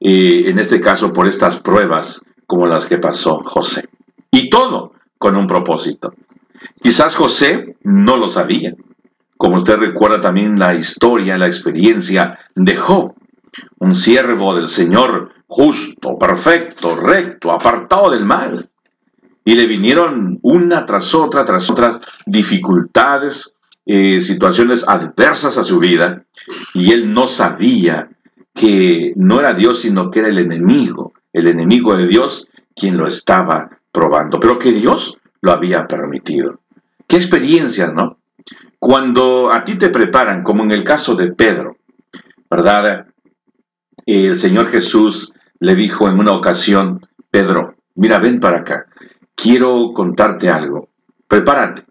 [0.00, 3.88] eh, en este caso, por estas pruebas como las que pasó José.
[4.30, 6.12] Y todo con un propósito.
[6.82, 8.74] Quizás José no lo sabía,
[9.36, 13.14] como usted recuerda también la historia, la experiencia de Job,
[13.78, 18.70] un siervo del Señor justo, perfecto, recto, apartado del mal.
[19.46, 23.54] Y le vinieron una tras otra, tras otras dificultades,
[23.86, 26.24] eh, situaciones adversas a su vida,
[26.74, 28.10] y él no sabía
[28.52, 33.06] que no era Dios, sino que era el enemigo, el enemigo de Dios quien lo
[33.06, 36.58] estaba probando, pero que Dios lo había permitido.
[37.06, 38.18] Qué experiencias, ¿no?
[38.80, 41.76] Cuando a ti te preparan, como en el caso de Pedro,
[42.50, 43.06] ¿verdad?
[44.06, 48.86] El Señor Jesús le dijo en una ocasión, Pedro, mira, ven para acá,
[49.36, 50.88] quiero contarte algo,
[51.28, 51.84] prepárate,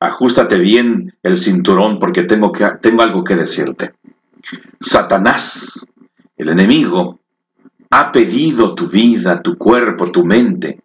[0.00, 3.94] ajustate bien el cinturón porque tengo, que, tengo algo que decirte.
[4.80, 5.86] Satanás,
[6.36, 7.20] el enemigo,
[7.90, 10.80] ha pedido tu vida, tu cuerpo, tu mente,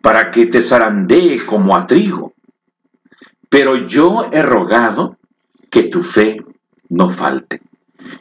[0.00, 2.32] para que te zarandee como a trigo
[3.52, 5.18] pero yo he rogado
[5.68, 6.42] que tu fe
[6.88, 7.60] no falte.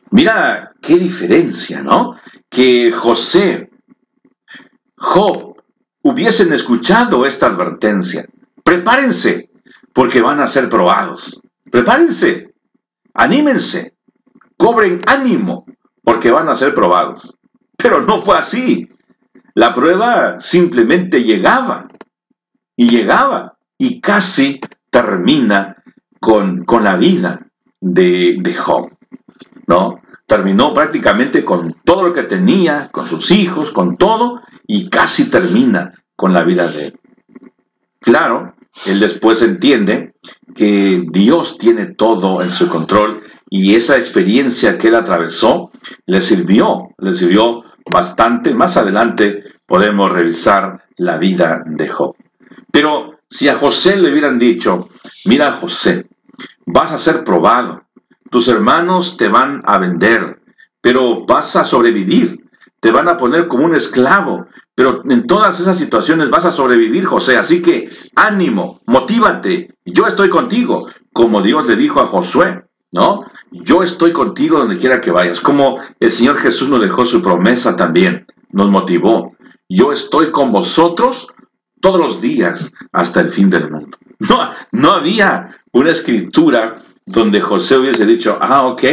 [0.10, 2.18] Mira qué diferencia, ¿no?
[2.50, 3.70] Que José,
[4.98, 5.51] Job,
[6.02, 8.28] hubiesen escuchado esta advertencia.
[8.64, 9.50] Prepárense,
[9.94, 11.42] porque van a ser probados.
[11.72, 12.54] Prepárense,
[13.14, 13.96] anímense,
[14.58, 15.66] cobren ánimo,
[16.04, 17.38] porque van a ser probados.
[17.78, 18.90] Pero no fue así.
[19.54, 21.88] La prueba simplemente llegaba
[22.76, 25.84] y llegaba y casi termina
[26.20, 27.48] con, con la vida
[27.80, 28.92] de, de Job.
[29.68, 30.01] ¿no?
[30.32, 35.92] Terminó prácticamente con todo lo que tenía, con sus hijos, con todo, y casi termina
[36.16, 37.00] con la vida de él.
[38.00, 38.54] Claro,
[38.86, 40.14] él después entiende
[40.56, 45.70] que Dios tiene todo en su control y esa experiencia que él atravesó
[46.06, 47.58] le sirvió, le sirvió
[47.92, 48.54] bastante.
[48.54, 52.16] Más adelante podemos revisar la vida de Job.
[52.72, 54.88] Pero si a José le hubieran dicho,
[55.26, 56.08] mira José,
[56.66, 57.84] vas a ser probado,
[58.32, 60.42] tus hermanos te van a vender,
[60.82, 65.78] pero vas a sobrevivir, te van a poner como un esclavo, pero en todas esas
[65.78, 67.38] situaciones vas a sobrevivir, José.
[67.38, 72.64] Así que ánimo, motívate, yo estoy contigo, como Dios le dijo a Josué,
[72.94, 73.26] ¿no?
[73.52, 77.76] Yo estoy contigo donde quiera que vayas, como el Señor Jesús nos dejó su promesa
[77.76, 79.36] también, nos motivó.
[79.68, 81.28] Yo estoy con vosotros
[81.82, 83.98] todos los días hasta el fin del mundo.
[84.22, 84.38] No,
[84.72, 88.84] no había una escritura donde José hubiese dicho, ah, ok,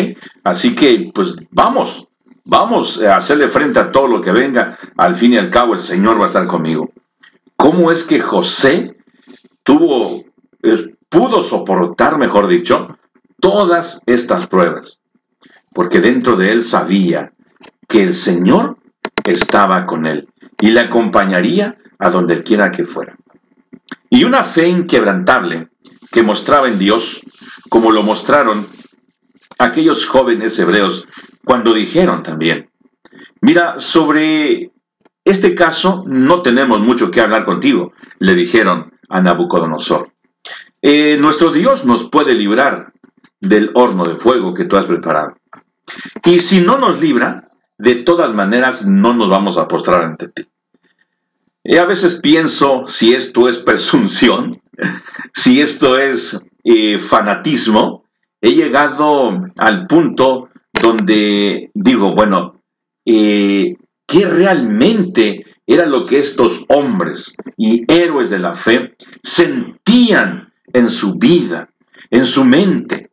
[0.45, 2.09] así que pues vamos,
[2.45, 5.81] vamos a hacerle frente a todo lo que venga, al fin y al cabo el
[5.81, 6.91] Señor va a estar conmigo.
[7.57, 8.97] ¿Cómo es que José
[9.63, 10.25] tuvo,
[10.63, 12.97] eh, pudo soportar, mejor dicho,
[13.41, 15.01] todas estas pruebas?
[15.73, 17.33] Porque dentro de él sabía
[17.89, 18.79] que el Señor
[19.25, 20.29] estaba con él
[20.61, 23.17] y le acompañaría a donde quiera que fuera.
[24.11, 25.69] Y una fe inquebrantable
[26.11, 27.21] que mostraba en Dios,
[27.69, 28.67] como lo mostraron
[29.59, 31.07] aquellos jóvenes hebreos
[31.45, 32.71] cuando dijeron también,
[33.41, 34.73] mira, sobre
[35.25, 40.13] este caso no tenemos mucho que hablar contigo, le dijeron a Nabucodonosor.
[40.81, 42.93] Eh, nuestro Dios nos puede librar
[43.41, 45.37] del horno de fuego que tú has preparado.
[46.25, 50.47] Y si no nos libra, de todas maneras no nos vamos a postrar ante ti.
[51.65, 54.61] Y a veces pienso si esto es presunción,
[55.35, 58.05] si esto es eh, fanatismo.
[58.41, 62.63] He llegado al punto donde digo, bueno,
[63.05, 63.77] eh,
[64.07, 71.15] ¿qué realmente era lo que estos hombres y héroes de la fe sentían en su
[71.15, 71.71] vida,
[72.11, 73.11] en su mente?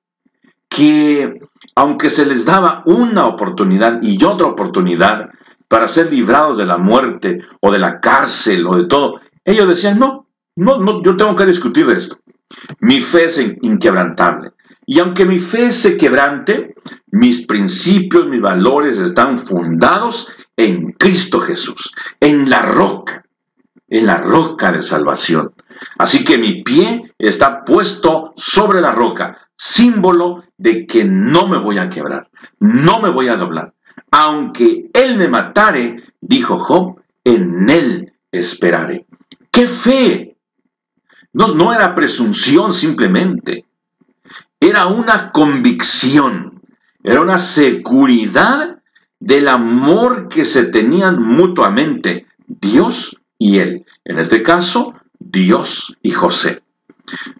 [0.69, 1.39] Que
[1.75, 5.29] aunque se les daba una oportunidad y otra oportunidad,
[5.67, 9.19] para ser librados de la muerte o de la cárcel o de todo.
[9.43, 10.24] Ellos decían, no,
[10.55, 12.19] no, no, yo tengo que discutir esto.
[12.79, 14.51] Mi fe es inquebrantable.
[14.85, 16.75] Y aunque mi fe se quebrante,
[17.11, 23.25] mis principios, mis valores están fundados en Cristo Jesús, en la roca,
[23.87, 25.53] en la roca de salvación.
[25.97, 31.79] Así que mi pie está puesto sobre la roca, símbolo de que no me voy
[31.79, 32.29] a quebrar,
[32.59, 33.75] no me voy a doblar
[34.17, 39.05] aunque él me matare, dijo Job, en él esperaré.
[39.51, 40.34] ¡Qué fe!
[41.35, 43.65] No, no era presunción simplemente,
[44.59, 46.61] era una convicción,
[47.03, 48.79] era una seguridad
[49.19, 53.85] del amor que se tenían mutuamente Dios y él.
[54.05, 56.63] En este caso, Dios y José.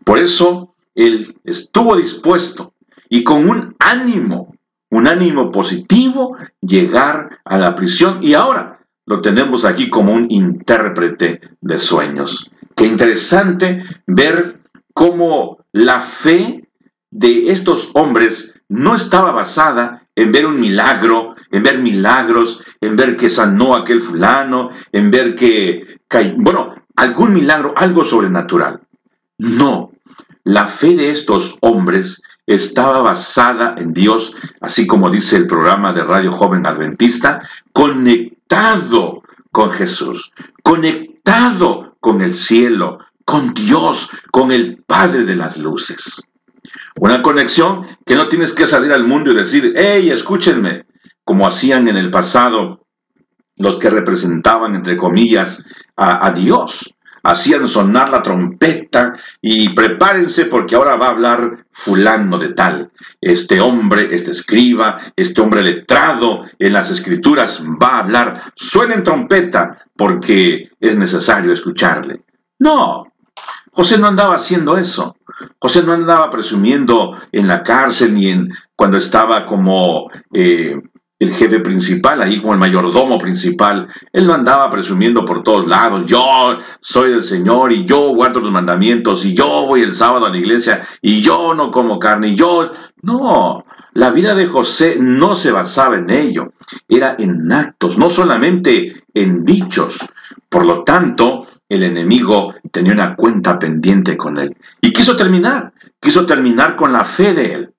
[0.03, 2.73] Por eso él estuvo dispuesto
[3.09, 4.55] y con un ánimo
[4.95, 11.41] un ánimo positivo, llegar a la prisión y ahora lo tenemos aquí como un intérprete
[11.59, 12.49] de sueños.
[12.75, 14.59] Qué interesante ver
[14.93, 16.67] cómo la fe
[17.11, 23.17] de estos hombres no estaba basada en ver un milagro, en ver milagros, en ver
[23.17, 25.99] que sanó aquel fulano, en ver que,
[26.37, 28.81] bueno, algún milagro, algo sobrenatural.
[29.37, 29.91] No,
[30.43, 36.03] la fe de estos hombres estaba basada en Dios, así como dice el programa de
[36.03, 37.41] Radio Joven Adventista,
[37.73, 40.31] conectado con Jesús,
[40.63, 46.21] conectado con el cielo, con Dios, con el Padre de las Luces.
[46.99, 50.85] Una conexión que no tienes que salir al mundo y decir, hey, escúchenme,
[51.23, 52.85] como hacían en el pasado
[53.55, 55.65] los que representaban, entre comillas,
[55.97, 56.94] a, a Dios
[57.25, 62.91] hacían sonar la trompeta y prepárense porque ahora va a hablar fulano de tal.
[63.19, 68.53] Este hombre, este escriba, este hombre letrado en las escrituras va a hablar.
[68.55, 72.21] Suenen trompeta porque es necesario escucharle.
[72.59, 73.11] No,
[73.71, 75.17] José no andaba haciendo eso.
[75.57, 80.79] José no andaba presumiendo en la cárcel ni en cuando estaba como eh,
[81.17, 86.05] el jefe principal, ahí como el mayordomo principal, él no andaba presumiendo por todos lados,
[86.05, 90.29] yo soy del Señor y yo guardo los mandamientos y yo voy el sábado a
[90.29, 92.71] la iglesia y yo no como carne y yo...
[93.01, 96.53] No, la vida de José no se basaba en ello,
[96.89, 99.99] era en actos, no solamente en dichos.
[100.49, 106.25] Por lo tanto, el enemigo tenía una cuenta pendiente con él y quiso terminar, quiso
[106.25, 107.74] terminar con la fe de él.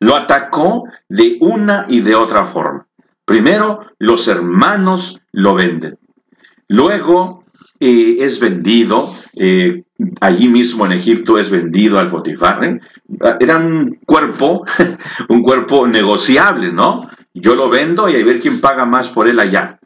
[0.00, 2.86] Lo atacó de una y de otra forma.
[3.24, 5.98] Primero, los hermanos lo venden.
[6.68, 7.44] Luego,
[7.80, 9.84] eh, es vendido, eh,
[10.20, 12.64] allí mismo en Egipto es vendido al Potifar.
[12.64, 12.80] ¿eh?
[13.40, 14.64] Era un cuerpo,
[15.28, 17.08] un cuerpo negociable, ¿no?
[17.34, 19.78] Yo lo vendo y a ver quién paga más por él allá.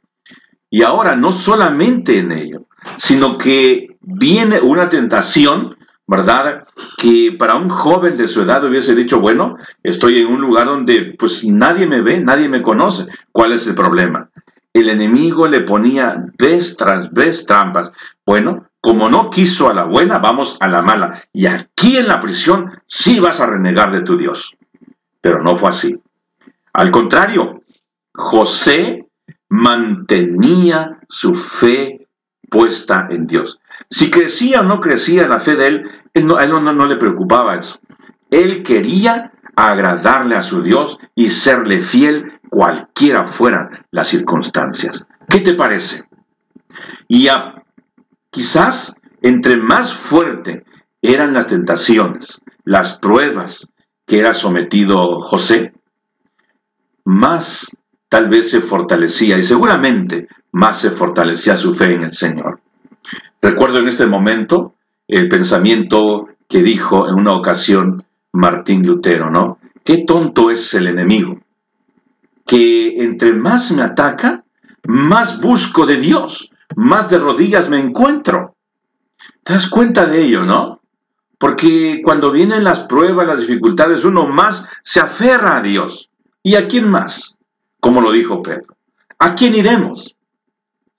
[0.70, 5.76] Y ahora no solamente en ello, sino que viene una tentación,
[6.06, 6.66] ¿verdad?
[6.98, 11.14] Que para un joven de su edad hubiese dicho, bueno, estoy en un lugar donde
[11.18, 13.06] pues nadie me ve, nadie me conoce.
[13.30, 14.30] ¿Cuál es el problema?
[14.72, 17.92] El enemigo le ponía vez tras vez trampas.
[18.24, 21.22] Bueno, como no quiso a la buena, vamos a la mala.
[21.32, 24.56] Y aquí en la prisión sí vas a renegar de tu Dios.
[25.20, 26.00] Pero no fue así.
[26.72, 27.62] Al contrario,
[28.12, 29.06] José
[29.48, 32.08] mantenía su fe
[32.50, 33.60] puesta en Dios.
[33.92, 35.90] Si crecía o no crecía la fe de él,
[36.24, 37.78] no, a él no, le preocupaba eso.
[38.30, 45.06] Él quería agradarle a su Dios y serle fiel cualquiera fueran las circunstancias.
[45.28, 46.04] ¿Qué te parece?
[47.06, 47.28] Y
[48.30, 50.64] quizás entre más fuerte
[51.02, 53.74] eran las tentaciones, las pruebas
[54.06, 55.74] que era sometido José,
[57.04, 57.76] más
[58.08, 62.62] tal vez se fortalecía y seguramente más se fortalecía su fe en el Señor.
[63.42, 64.76] Recuerdo en este momento
[65.08, 69.58] el pensamiento que dijo en una ocasión Martín Lutero, ¿no?
[69.82, 71.40] Qué tonto es el enemigo,
[72.46, 74.44] que entre más me ataca,
[74.84, 78.54] más busco de Dios, más de rodillas me encuentro.
[79.42, 80.80] ¿Te das cuenta de ello, no?
[81.36, 86.10] Porque cuando vienen las pruebas, las dificultades, uno más se aferra a Dios.
[86.44, 87.38] ¿Y a quién más?
[87.80, 88.76] Como lo dijo Pedro.
[89.18, 90.16] ¿A quién iremos?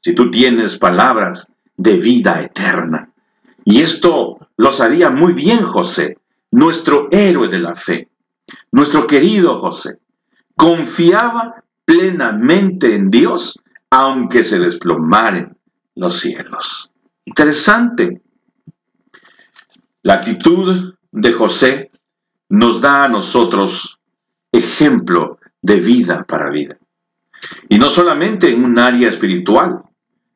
[0.01, 3.11] Si tú tienes palabras de vida eterna.
[3.65, 6.17] Y esto lo sabía muy bien José,
[6.51, 8.09] nuestro héroe de la fe,
[8.71, 9.99] nuestro querido José.
[10.55, 13.59] Confiaba plenamente en Dios,
[13.89, 15.57] aunque se desplomaren
[15.95, 16.91] los cielos.
[17.25, 18.21] Interesante.
[20.01, 21.91] La actitud de José
[22.49, 23.99] nos da a nosotros
[24.51, 26.77] ejemplo de vida para vida.
[27.69, 29.83] Y no solamente en un área espiritual,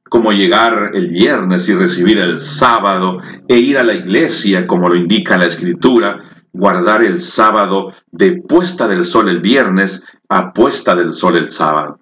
[0.10, 4.96] como llegar el viernes y recibir el sábado e ir a la iglesia, como lo
[4.96, 6.20] indica la escritura,
[6.54, 12.00] guardar el sábado de puesta del sol el viernes a puesta del sol el sábado.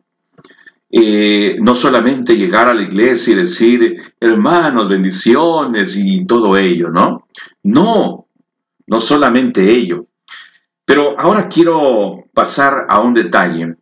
[0.90, 7.28] Eh, no solamente llegar a la iglesia y decir, hermanos, bendiciones y todo ello, ¿no?
[7.64, 8.28] No,
[8.88, 10.08] no solamente ello,
[10.86, 13.76] pero ahora quiero pasar a un detalle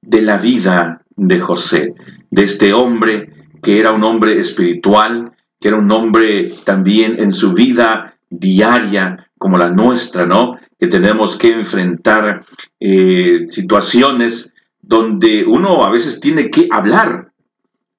[0.00, 1.94] de la vida de José,
[2.30, 7.52] de este hombre que era un hombre espiritual, que era un hombre también en su
[7.52, 10.58] vida diaria como la nuestra, ¿no?
[10.78, 12.44] Que tenemos que enfrentar
[12.78, 17.32] eh, situaciones donde uno a veces tiene que hablar,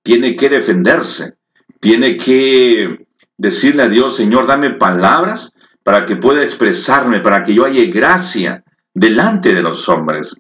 [0.04, 1.36] tiene que defenderse,
[1.80, 3.06] tiene que
[3.38, 8.64] decirle a Dios, Señor, dame palabras para que pueda expresarme, para que yo haya gracia
[8.94, 10.36] delante de los hombres.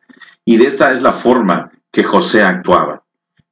[0.45, 3.03] Y de esta es la forma que José actuaba.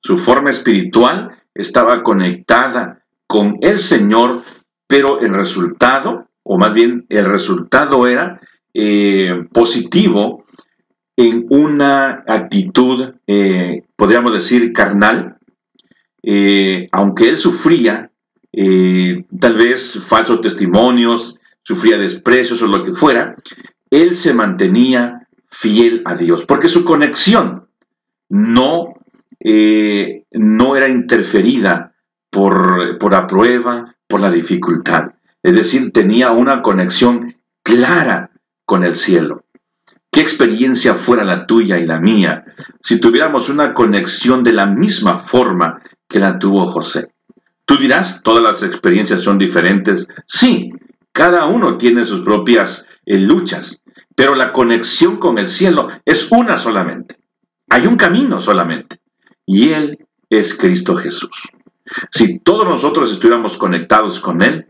[0.02, 4.44] Su forma espiritual estaba conectada con el Señor,
[4.88, 8.42] pero el resultado, o más bien el resultado era
[8.74, 10.46] eh, positivo
[11.16, 15.38] en una actitud, eh, podríamos decir, carnal,
[16.24, 18.12] eh, aunque él sufría
[19.40, 23.36] tal vez falsos testimonios, sufría desprecios o lo que fuera,
[23.92, 27.68] él se mantenía fiel a Dios, porque su conexión
[28.28, 28.94] no,
[29.40, 31.94] eh, no era interferida
[32.30, 35.14] por, por la prueba, por la dificultad.
[35.44, 38.32] Es decir, tenía una conexión clara
[38.66, 39.46] con el cielo.
[40.12, 42.46] ¿Qué experiencia fuera la tuya y la mía
[42.82, 47.14] si tuviéramos una conexión de la misma forma que la tuvo José?
[47.66, 50.08] Tú dirás, todas las experiencias son diferentes.
[50.26, 50.74] Sí,
[51.12, 53.84] cada uno tiene sus propias eh, luchas,
[54.16, 57.18] pero la conexión con el cielo es una solamente.
[57.70, 59.00] Hay un camino solamente,
[59.52, 61.50] y Él es Cristo Jesús.
[62.12, 64.68] Si todos nosotros estuviéramos conectados con Él,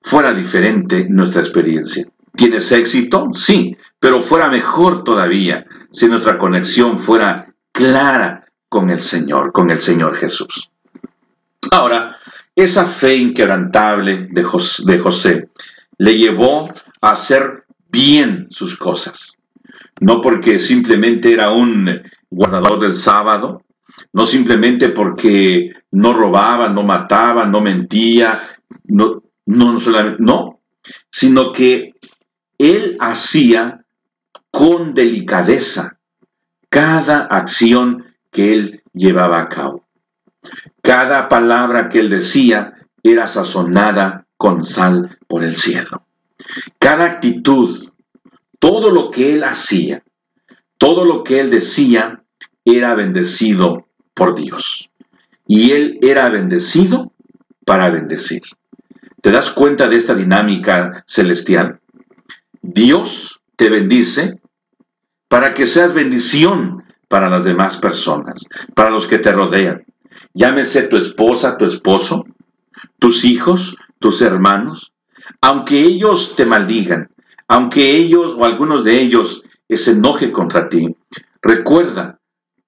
[0.00, 2.06] fuera diferente nuestra experiencia.
[2.36, 3.30] ¿Tienes éxito?
[3.34, 9.80] Sí, pero fuera mejor todavía si nuestra conexión fuera clara con el Señor, con el
[9.80, 10.70] Señor Jesús.
[11.72, 12.16] Ahora,
[12.54, 15.48] esa fe inquebrantable de José,
[15.98, 19.36] le llevó a hacer bien sus cosas.
[19.98, 23.62] No porque simplemente era un guardador del sábado,
[24.12, 30.60] no simplemente porque no robaba, no mataba, no mentía, no, no, no no,
[31.10, 31.94] sino que
[32.58, 33.84] él hacía
[34.50, 35.98] con delicadeza
[36.68, 39.86] cada acción que él llevaba a cabo.
[40.82, 46.06] Cada palabra que él decía era sazonada con sal por el cielo.
[46.78, 47.90] Cada actitud,
[48.58, 50.02] todo lo que él hacía,
[50.78, 52.22] todo lo que él decía,
[52.64, 53.85] era bendecido
[54.16, 54.90] por Dios.
[55.46, 57.12] Y él era bendecido
[57.64, 58.42] para bendecir.
[59.20, 61.80] ¿Te das cuenta de esta dinámica celestial?
[62.62, 64.40] Dios te bendice
[65.28, 68.40] para que seas bendición para las demás personas,
[68.74, 69.84] para los que te rodean.
[70.32, 72.24] Llámese tu esposa, tu esposo,
[72.98, 74.92] tus hijos, tus hermanos,
[75.40, 77.10] aunque ellos te maldigan,
[77.48, 80.96] aunque ellos o algunos de ellos se enoje contra ti,
[81.42, 82.18] recuerda,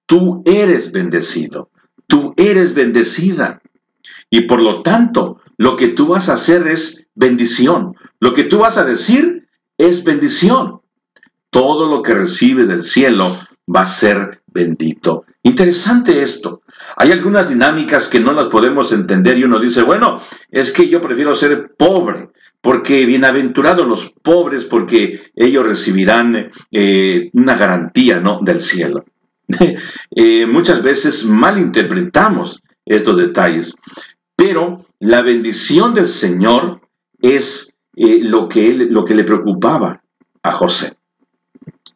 [0.09, 1.69] tú eres bendecido,
[2.07, 3.61] tú eres bendecida.
[4.31, 7.95] Y por lo tanto, lo que tú vas a hacer es bendición.
[8.19, 9.47] Lo que tú vas a decir
[9.77, 10.81] es bendición.
[11.51, 13.37] Todo lo que recibe del cielo
[13.73, 15.25] va a ser bendito.
[15.43, 16.63] Interesante esto.
[16.97, 21.03] Hay algunas dinámicas que no las podemos entender y uno dice, bueno, es que yo
[21.03, 22.29] prefiero ser pobre,
[22.61, 28.39] porque bienaventurados los pobres, porque ellos recibirán eh, una garantía ¿no?
[28.41, 29.05] del cielo.
[30.15, 33.75] Eh, muchas veces malinterpretamos estos detalles,
[34.35, 36.81] pero la bendición del Señor
[37.21, 40.01] es eh, lo, que lo que le preocupaba
[40.41, 40.93] a José.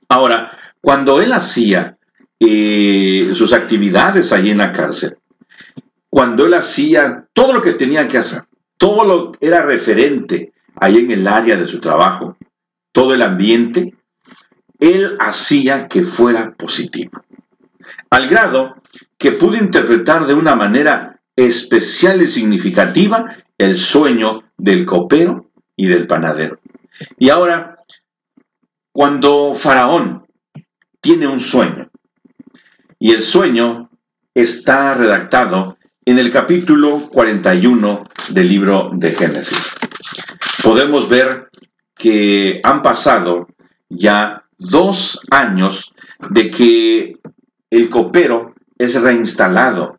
[0.10, 1.98] Ahora, cuando él hacía
[2.40, 5.18] eh, sus actividades allí en la cárcel,
[6.10, 8.44] cuando él hacía todo lo que tenía que hacer,
[8.78, 12.38] todo lo que era referente ahí en el área de su trabajo,
[12.92, 13.96] todo el ambiente,
[14.80, 17.24] él hacía que fuera positivo.
[18.14, 18.76] Al grado
[19.18, 26.06] que pudo interpretar de una manera especial y significativa el sueño del copero y del
[26.06, 26.60] panadero.
[27.18, 27.80] Y ahora,
[28.92, 30.28] cuando Faraón
[31.02, 31.90] tiene un sueño.
[33.00, 33.90] Y el sueño
[34.36, 39.76] está redactado en el capítulo 41 del libro de Génesis.
[40.62, 41.50] Podemos ver
[41.96, 43.48] que han pasado
[43.90, 45.96] ya dos años
[46.30, 47.18] de que
[47.74, 49.98] el copero es reinstalado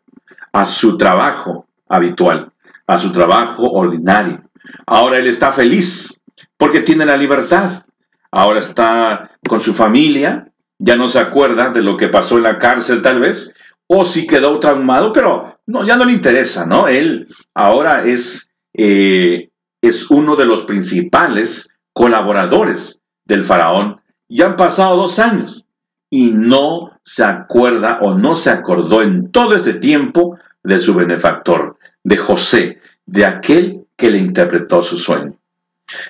[0.53, 2.53] a su trabajo habitual,
[2.87, 4.43] a su trabajo ordinario.
[4.87, 6.21] Ahora él está feliz
[6.55, 7.83] porque tiene la libertad.
[8.31, 12.59] Ahora está con su familia, ya no se acuerda de lo que pasó en la
[12.59, 13.53] cárcel tal vez,
[13.87, 16.87] o si quedó traumado, pero no, ya no le interesa, ¿no?
[16.87, 19.49] Él ahora es, eh,
[19.81, 23.99] es uno de los principales colaboradores del faraón.
[24.29, 25.65] Ya han pasado dos años
[26.09, 31.77] y no se acuerda o no se acordó en todo este tiempo de su benefactor,
[32.03, 35.37] de José, de aquel que le interpretó su sueño.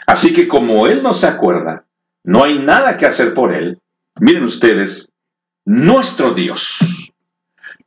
[0.08, 1.84] Así que como él no se acuerda,
[2.24, 3.80] no hay nada que hacer por él,
[4.18, 5.12] Miren ustedes,
[5.66, 6.78] nuestro Dios,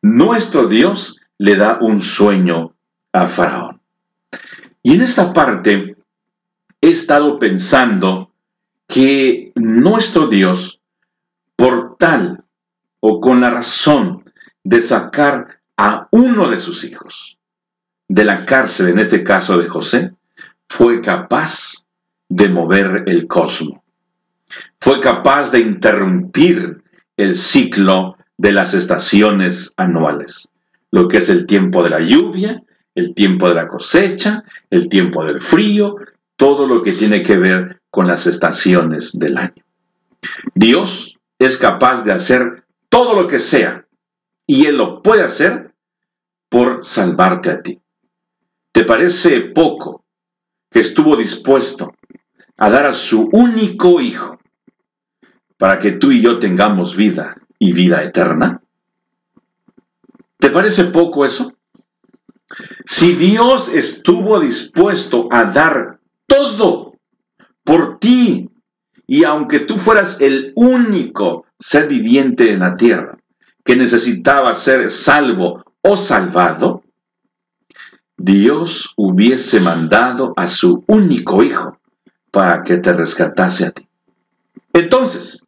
[0.02, 2.74] nuestro Dios le da un sueño
[3.14, 3.80] a Faraón.
[4.82, 5.96] Y en esta parte
[6.82, 8.30] he estado pensando
[8.86, 10.82] que nuestro Dios,
[11.56, 12.44] por tal
[13.00, 14.24] o con la razón
[14.64, 17.38] de sacar a uno de sus hijos
[18.08, 20.12] de la cárcel, en este caso de José,
[20.68, 21.84] fue capaz
[22.28, 23.80] de mover el cosmos
[24.80, 26.82] fue capaz de interrumpir
[27.16, 30.48] el ciclo de las estaciones anuales,
[30.90, 32.62] lo que es el tiempo de la lluvia,
[32.94, 35.96] el tiempo de la cosecha, el tiempo del frío,
[36.36, 39.64] todo lo que tiene que ver con las estaciones del año.
[40.54, 42.47] Dios es capaz de hacer
[42.98, 43.86] todo lo que sea
[44.44, 45.72] y Él lo puede hacer
[46.48, 47.80] por salvarte a ti.
[48.72, 50.04] ¿Te parece poco
[50.68, 51.94] que estuvo dispuesto
[52.56, 54.40] a dar a su único hijo
[55.58, 58.62] para que tú y yo tengamos vida y vida eterna?
[60.40, 61.52] ¿Te parece poco eso?
[62.84, 66.94] Si Dios estuvo dispuesto a dar todo
[67.62, 68.50] por ti,
[69.06, 73.18] y aunque tú fueras el único ser viviente en la tierra
[73.64, 76.82] que necesitaba ser salvo o salvado,
[78.16, 81.78] Dios hubiese mandado a su único hijo
[82.30, 83.86] para que te rescatase a ti.
[84.72, 85.46] Entonces,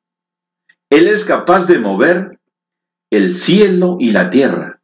[0.90, 2.38] él es capaz de mover
[3.10, 4.80] el cielo y la tierra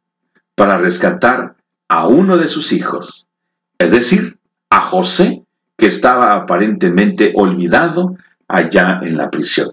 [0.55, 1.55] para rescatar
[1.87, 3.27] a uno de sus hijos,
[3.77, 5.45] es decir, a José,
[5.77, 8.15] que estaba aparentemente olvidado
[8.47, 9.71] allá en la prisión.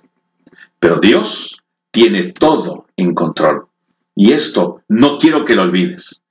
[0.78, 3.66] Pero Dios tiene todo en control.
[4.14, 6.22] Y esto no quiero que lo olvides.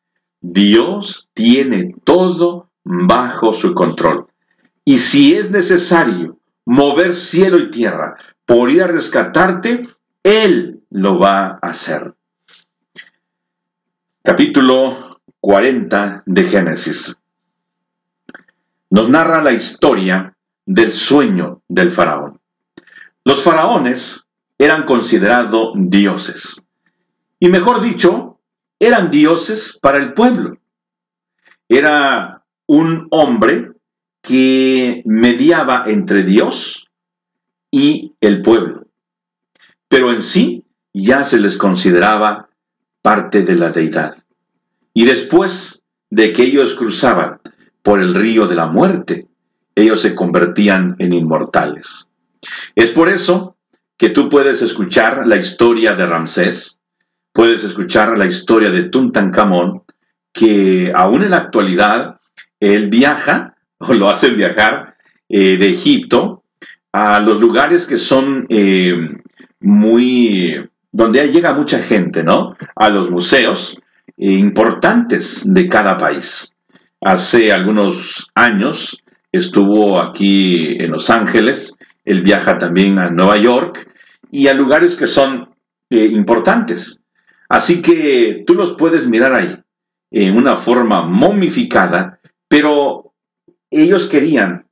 [0.42, 4.28] Dios tiene todo bajo su control.
[4.86, 9.88] Y si es necesario mover cielo y tierra por ir a rescatarte,
[10.24, 12.14] Él lo va a hacer.
[14.22, 17.22] Capítulo 40 de Génesis.
[18.90, 20.36] Nos narra la historia
[20.66, 22.40] del sueño del faraón.
[23.26, 24.23] Los faraones
[24.64, 26.62] eran considerados dioses.
[27.38, 28.40] Y mejor dicho,
[28.80, 30.58] eran dioses para el pueblo.
[31.68, 33.74] Era un hombre
[34.22, 36.90] que mediaba entre Dios
[37.72, 38.88] y el pueblo.
[39.90, 42.48] Pero en sí ya se les consideraba
[43.02, 44.24] parte de la deidad.
[44.94, 47.42] Y después de que ellos cruzaban
[47.82, 49.28] por el río de la muerte,
[49.76, 52.08] ellos se convertían en inmortales.
[52.76, 53.58] Es por eso
[53.98, 56.80] que tú puedes escuchar la historia de Ramsés,
[57.32, 59.84] puedes escuchar la historia de Tuntancamón,
[60.32, 62.20] que aún en la actualidad
[62.60, 64.96] él viaja, o lo hacen viajar,
[65.30, 66.44] eh, de Egipto
[66.94, 68.96] a los lugares que son eh,
[69.60, 72.56] muy, donde llega mucha gente, ¿no?
[72.76, 73.80] A los museos
[74.16, 76.56] eh, importantes de cada país.
[77.02, 81.76] Hace algunos años estuvo aquí en Los Ángeles,
[82.06, 83.90] él viaja también a Nueva York
[84.32, 85.56] y a lugares que son
[85.90, 87.04] importantes.
[87.50, 89.58] Así que tú los puedes mirar ahí
[90.12, 93.14] en una forma momificada, pero
[93.70, 94.68] ellos querían,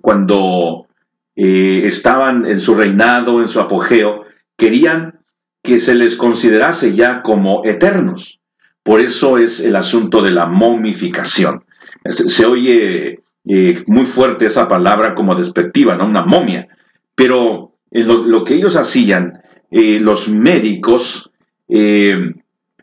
[0.00, 0.86] cuando
[1.36, 4.24] eh, estaban en su reinado, en su apogeo,
[4.56, 5.20] querían
[5.62, 8.40] que se les considerase ya como eternos.
[8.82, 11.64] Por eso es el asunto de la momificación.
[12.08, 16.06] Se, oye eh, muy fuerte esa palabra como despectiva, ¿no?
[16.06, 16.68] Una momia.
[17.14, 21.30] Pero lo, que ellos hacían, eh, los médicos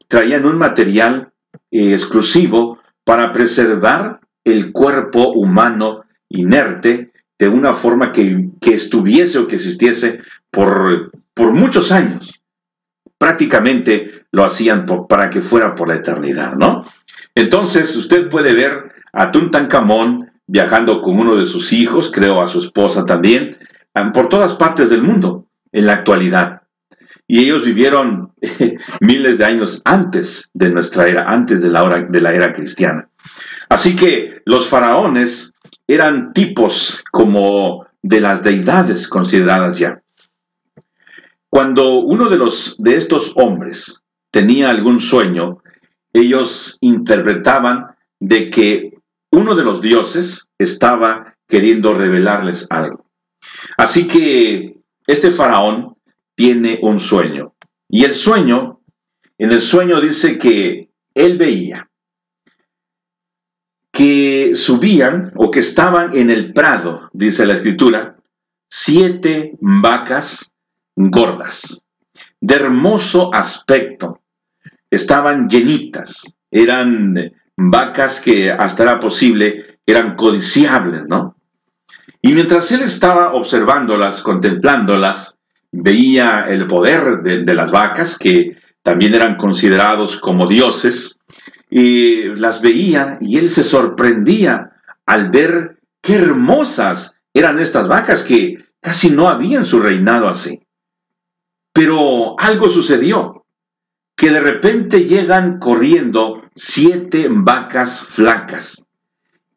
[0.08, 1.32] traían un material
[1.70, 10.20] exclusivo para preservar el cuerpo humano inerte de una forma que, estuviese o que existiese
[10.52, 12.40] por, por muchos años.
[13.18, 16.86] Prácticamente lo hacían para que fuera por la eternidad, ¿no?
[17.36, 22.60] Entonces usted puede ver a Tuntancamón viajando con uno de sus hijos, creo a su
[22.60, 23.58] esposa también,
[24.14, 26.62] por todas partes del mundo en la actualidad.
[27.28, 28.34] Y ellos vivieron
[29.00, 33.10] miles de años antes de nuestra era, antes de la, hora, de la era cristiana.
[33.70, 35.54] Así que los faraones
[35.88, 40.02] eran tipos como de las deidades consideradas ya.
[41.50, 45.62] Cuando uno de, los, de estos hombres tenía algún sueño,
[46.14, 48.98] ellos interpretaban de que
[49.32, 53.06] uno de los dioses estaba queriendo revelarles algo.
[53.82, 54.78] Así que
[55.08, 55.98] este faraón
[56.36, 57.56] tiene un sueño.
[57.90, 58.80] Y el sueño,
[59.40, 61.90] en el sueño dice que él veía
[63.92, 68.18] que subían o que estaban en el prado, dice la escritura,
[68.70, 70.54] siete vacas
[70.96, 71.82] gordas,
[72.40, 74.22] de hermoso aspecto,
[74.92, 81.41] estaban llenitas, eran vacas que hasta era posible, eran codiciables, ¿no?
[82.22, 85.38] Y mientras él estaba observándolas, contemplándolas,
[85.72, 91.19] veía el poder de, de las vacas, que también eran considerados como dioses,
[91.69, 94.74] y las veía y él se sorprendía
[95.05, 100.61] al ver qué hermosas eran estas vacas que casi no habían su reinado así.
[101.74, 103.45] Pero algo sucedió,
[104.15, 108.84] que de repente llegan corriendo siete vacas flacas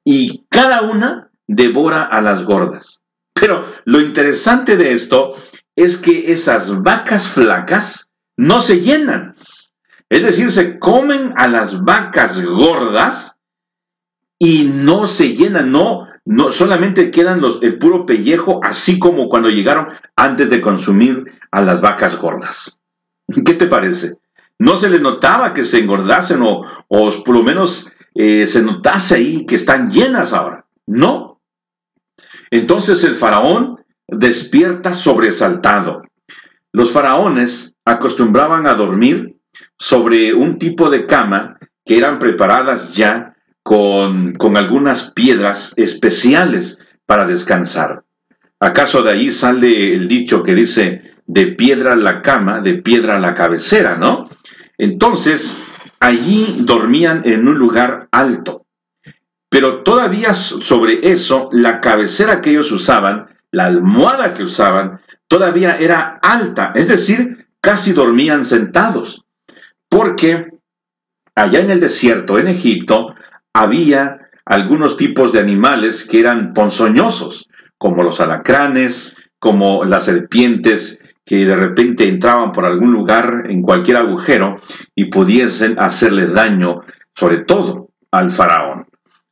[0.05, 3.01] y cada una devora a las gordas.
[3.33, 5.35] Pero lo interesante de esto
[5.77, 9.37] es que esas vacas flacas no se llenan,
[10.09, 13.37] es decir, se comen a las vacas gordas
[14.39, 19.49] y no se llenan, no, no solamente quedan los, el puro pellejo, así como cuando
[19.49, 22.79] llegaron antes de consumir a las vacas gordas.
[23.45, 24.19] ¿Qué te parece?
[24.59, 29.17] No se les notaba que se engordasen o, o por lo menos eh, se notase
[29.17, 30.67] ahí que están llenas ahora.
[30.87, 31.34] No.
[32.55, 36.03] Entonces el faraón despierta sobresaltado.
[36.71, 39.41] Los faraones acostumbraban a dormir
[39.77, 43.35] sobre un tipo de cama que eran preparadas ya
[43.65, 48.05] con, algunas piedras especiales para descansar.
[48.61, 53.35] ¿Acaso de ahí sale el dicho que dice de piedra la cama, de piedra la
[53.35, 54.31] cabecera, ¿no?
[54.79, 55.59] Entonces,
[55.99, 58.64] allí dormían en un lugar alto.
[59.55, 66.19] Pero todavía sobre eso, la cabecera que ellos usaban, la almohada que usaban, todavía era
[66.23, 69.25] alta, es decir, casi dormían sentados
[69.89, 70.51] porque
[71.37, 73.15] allá en el desierto, en Egipto,
[73.53, 77.49] había algunos tipos de animales que eran ponzoñosos,
[77.79, 83.99] como los alacranes, como las serpientes que de repente entraban por algún lugar en cualquier
[83.99, 84.57] agujero
[84.97, 86.81] y pudiesen hacerle daño,
[87.15, 88.84] sobre todo al faraón.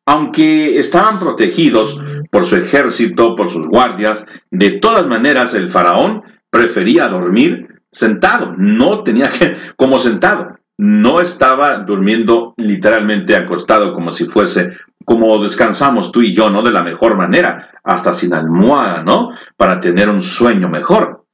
[0.07, 2.01] Aunque estaban protegidos
[2.31, 9.03] por su ejército, por sus guardias, de todas maneras el faraón prefería dormir sentado, no
[9.05, 14.73] tenía que, como sentado, no estaba durmiendo literalmente acostado como si fuese
[15.05, 16.63] como descansamos tú y yo, ¿no?
[16.63, 19.31] De la mejor manera, hasta sin almohada, ¿no?
[19.57, 21.25] Para tener un sueño mejor.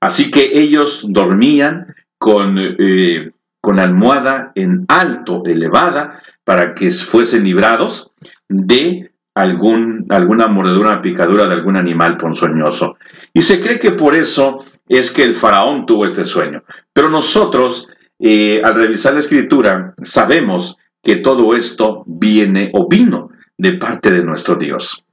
[0.00, 8.10] Así que ellos dormían con, eh, con almohada en alto, elevada, para que fuesen librados
[8.48, 12.96] de algún, alguna mordedura, picadura de algún animal ponzoñoso.
[13.34, 16.64] Y se cree que por eso es que el faraón tuvo este sueño.
[16.94, 17.88] Pero nosotros,
[18.18, 23.28] eh, al revisar la escritura, sabemos que todo esto viene o vino
[23.58, 25.04] de parte de nuestro Dios.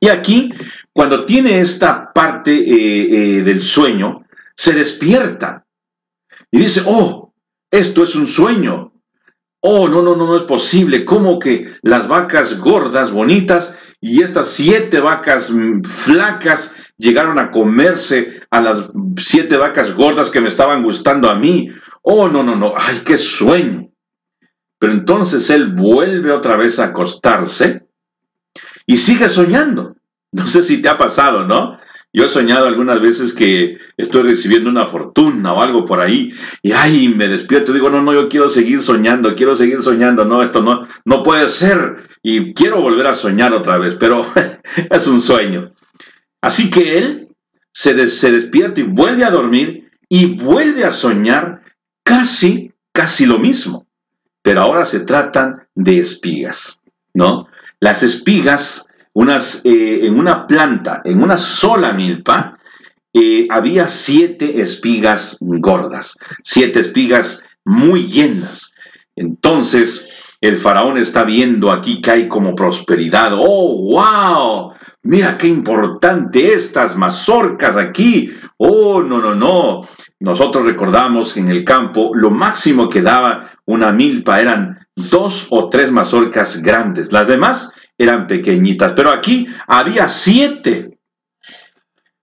[0.00, 0.52] Y aquí,
[0.92, 4.24] cuando tiene esta parte eh, eh, del sueño,
[4.56, 5.64] se despierta
[6.50, 7.32] y dice, oh,
[7.70, 8.91] esto es un sueño.
[9.64, 11.04] Oh, no, no, no, no es posible.
[11.04, 18.42] ¿Cómo que las vacas gordas, bonitas, y estas siete vacas mm, flacas llegaron a comerse
[18.50, 21.70] a las siete vacas gordas que me estaban gustando a mí?
[22.02, 23.88] Oh, no, no, no, ay, qué sueño.
[24.80, 27.86] Pero entonces él vuelve otra vez a acostarse
[28.84, 29.94] y sigue soñando.
[30.32, 31.78] No sé si te ha pasado, ¿no?
[32.12, 36.72] Yo he soñado algunas veces que estoy recibiendo una fortuna o algo por ahí y
[36.72, 40.42] ay, me despierto y digo, no, no, yo quiero seguir soñando, quiero seguir soñando, no,
[40.42, 44.26] esto no, no puede ser y quiero volver a soñar otra vez, pero
[44.90, 45.72] es un sueño.
[46.42, 47.28] Así que él
[47.72, 51.62] se, se despierta y vuelve a dormir y vuelve a soñar
[52.04, 53.86] casi, casi lo mismo,
[54.42, 56.80] pero ahora se tratan de espigas,
[57.14, 57.48] ¿no?
[57.80, 62.58] Las espigas unas, eh, en una planta, en una sola milpa,
[63.12, 68.72] eh, había siete espigas gordas, siete espigas muy llenas.
[69.14, 70.08] Entonces,
[70.40, 73.32] el faraón está viendo aquí que hay como prosperidad.
[73.34, 74.72] ¡Oh, wow!
[75.02, 78.32] Mira qué importante estas mazorcas aquí.
[78.56, 79.86] Oh, no, no, no.
[80.18, 85.68] Nosotros recordamos que en el campo lo máximo que daba una milpa eran dos o
[85.68, 87.12] tres mazorcas grandes.
[87.12, 90.98] Las demás eran pequeñitas, pero aquí había siete.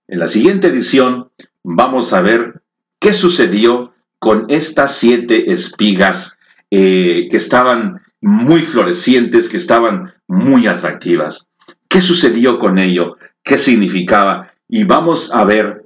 [0.07, 1.29] En la siguiente edición
[1.63, 2.61] vamos a ver
[2.99, 6.37] qué sucedió con estas siete espigas
[6.71, 11.47] eh, que estaban muy florecientes, que estaban muy atractivas.
[11.87, 13.17] ¿Qué sucedió con ello?
[13.43, 14.53] ¿Qué significaba?
[14.67, 15.85] Y vamos a ver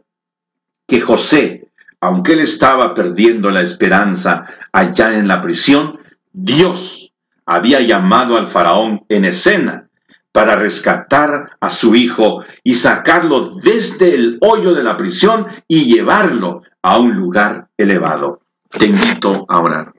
[0.87, 1.67] que José,
[2.01, 5.99] aunque él estaba perdiendo la esperanza allá en la prisión,
[6.33, 7.02] Dios
[7.45, 9.89] había llamado al faraón en escena
[10.31, 16.63] para rescatar a su hijo y sacarlo desde el hoyo de la prisión y llevarlo
[16.81, 18.41] a un lugar elevado.
[18.69, 19.93] Te invito a orar.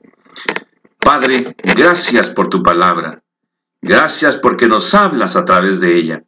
[0.99, 3.23] Padre, gracias por tu palabra.
[3.81, 6.23] Gracias porque nos hablas a través de ella.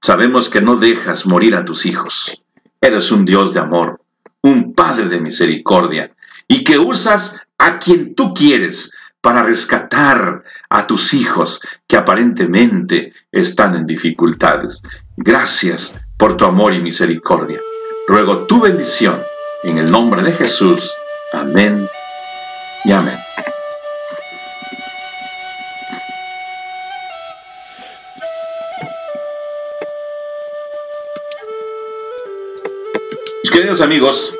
[0.00, 2.42] Sabemos que no dejas morir a tus hijos.
[2.80, 4.00] Eres un Dios de amor,
[4.42, 6.14] un Padre de misericordia,
[6.46, 8.92] y que usas a quien tú quieres
[9.24, 14.82] para rescatar a tus hijos que aparentemente están en dificultades.
[15.16, 17.58] Gracias por tu amor y misericordia.
[18.06, 19.16] Ruego tu bendición
[19.62, 20.92] en el nombre de Jesús.
[21.32, 21.88] Amén
[22.84, 23.16] y amén.
[33.42, 34.36] Mis queridos amigos,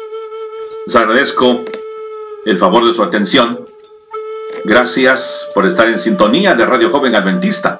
[0.86, 1.64] les agradezco
[2.44, 3.64] el favor de su atención
[4.64, 7.76] Gracias por estar en sintonía de Radio Joven Adventista.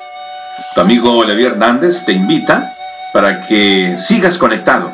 [0.75, 2.71] Tu amigo Olivier Hernández te invita
[3.15, 4.93] para que sigas conectado.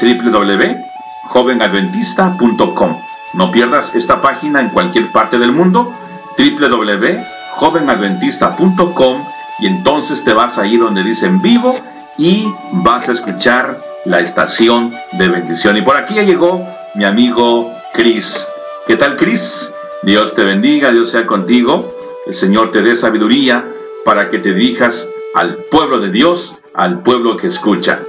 [0.00, 2.96] www.jovenadventista.com.
[3.34, 5.92] No pierdas esta página en cualquier parte del mundo.
[6.38, 9.24] www.jovenadventista.com
[9.58, 11.76] y entonces te vas ahí donde dice en vivo
[12.18, 15.76] y vas a escuchar la estación de bendición.
[15.76, 16.64] Y por aquí llegó
[16.94, 18.46] mi amigo Chris.
[18.86, 19.72] ¿Qué tal, Chris?
[20.02, 21.88] Dios te bendiga, Dios sea contigo.
[22.26, 23.64] El Señor te dé sabiduría
[24.04, 28.00] para que te dirijas al pueblo de Dios, al pueblo que escucha.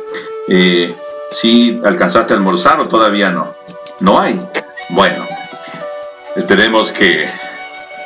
[0.48, 0.94] Eh,
[1.40, 3.54] si alcanzaste a almorzar o todavía no.
[4.00, 4.40] No hay.
[4.90, 5.24] Bueno,
[6.36, 7.30] esperemos que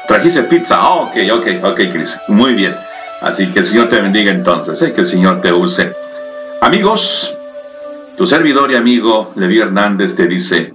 [0.08, 0.90] trajiste pizza.
[0.90, 2.18] Oh, ok, ok, ok, Chris.
[2.28, 2.76] Muy bien.
[3.22, 5.92] Así que el Señor te bendiga entonces, eh, que el Señor te use.
[6.62, 7.34] Amigos,
[8.18, 10.74] tu servidor y amigo Levi Hernández te dice,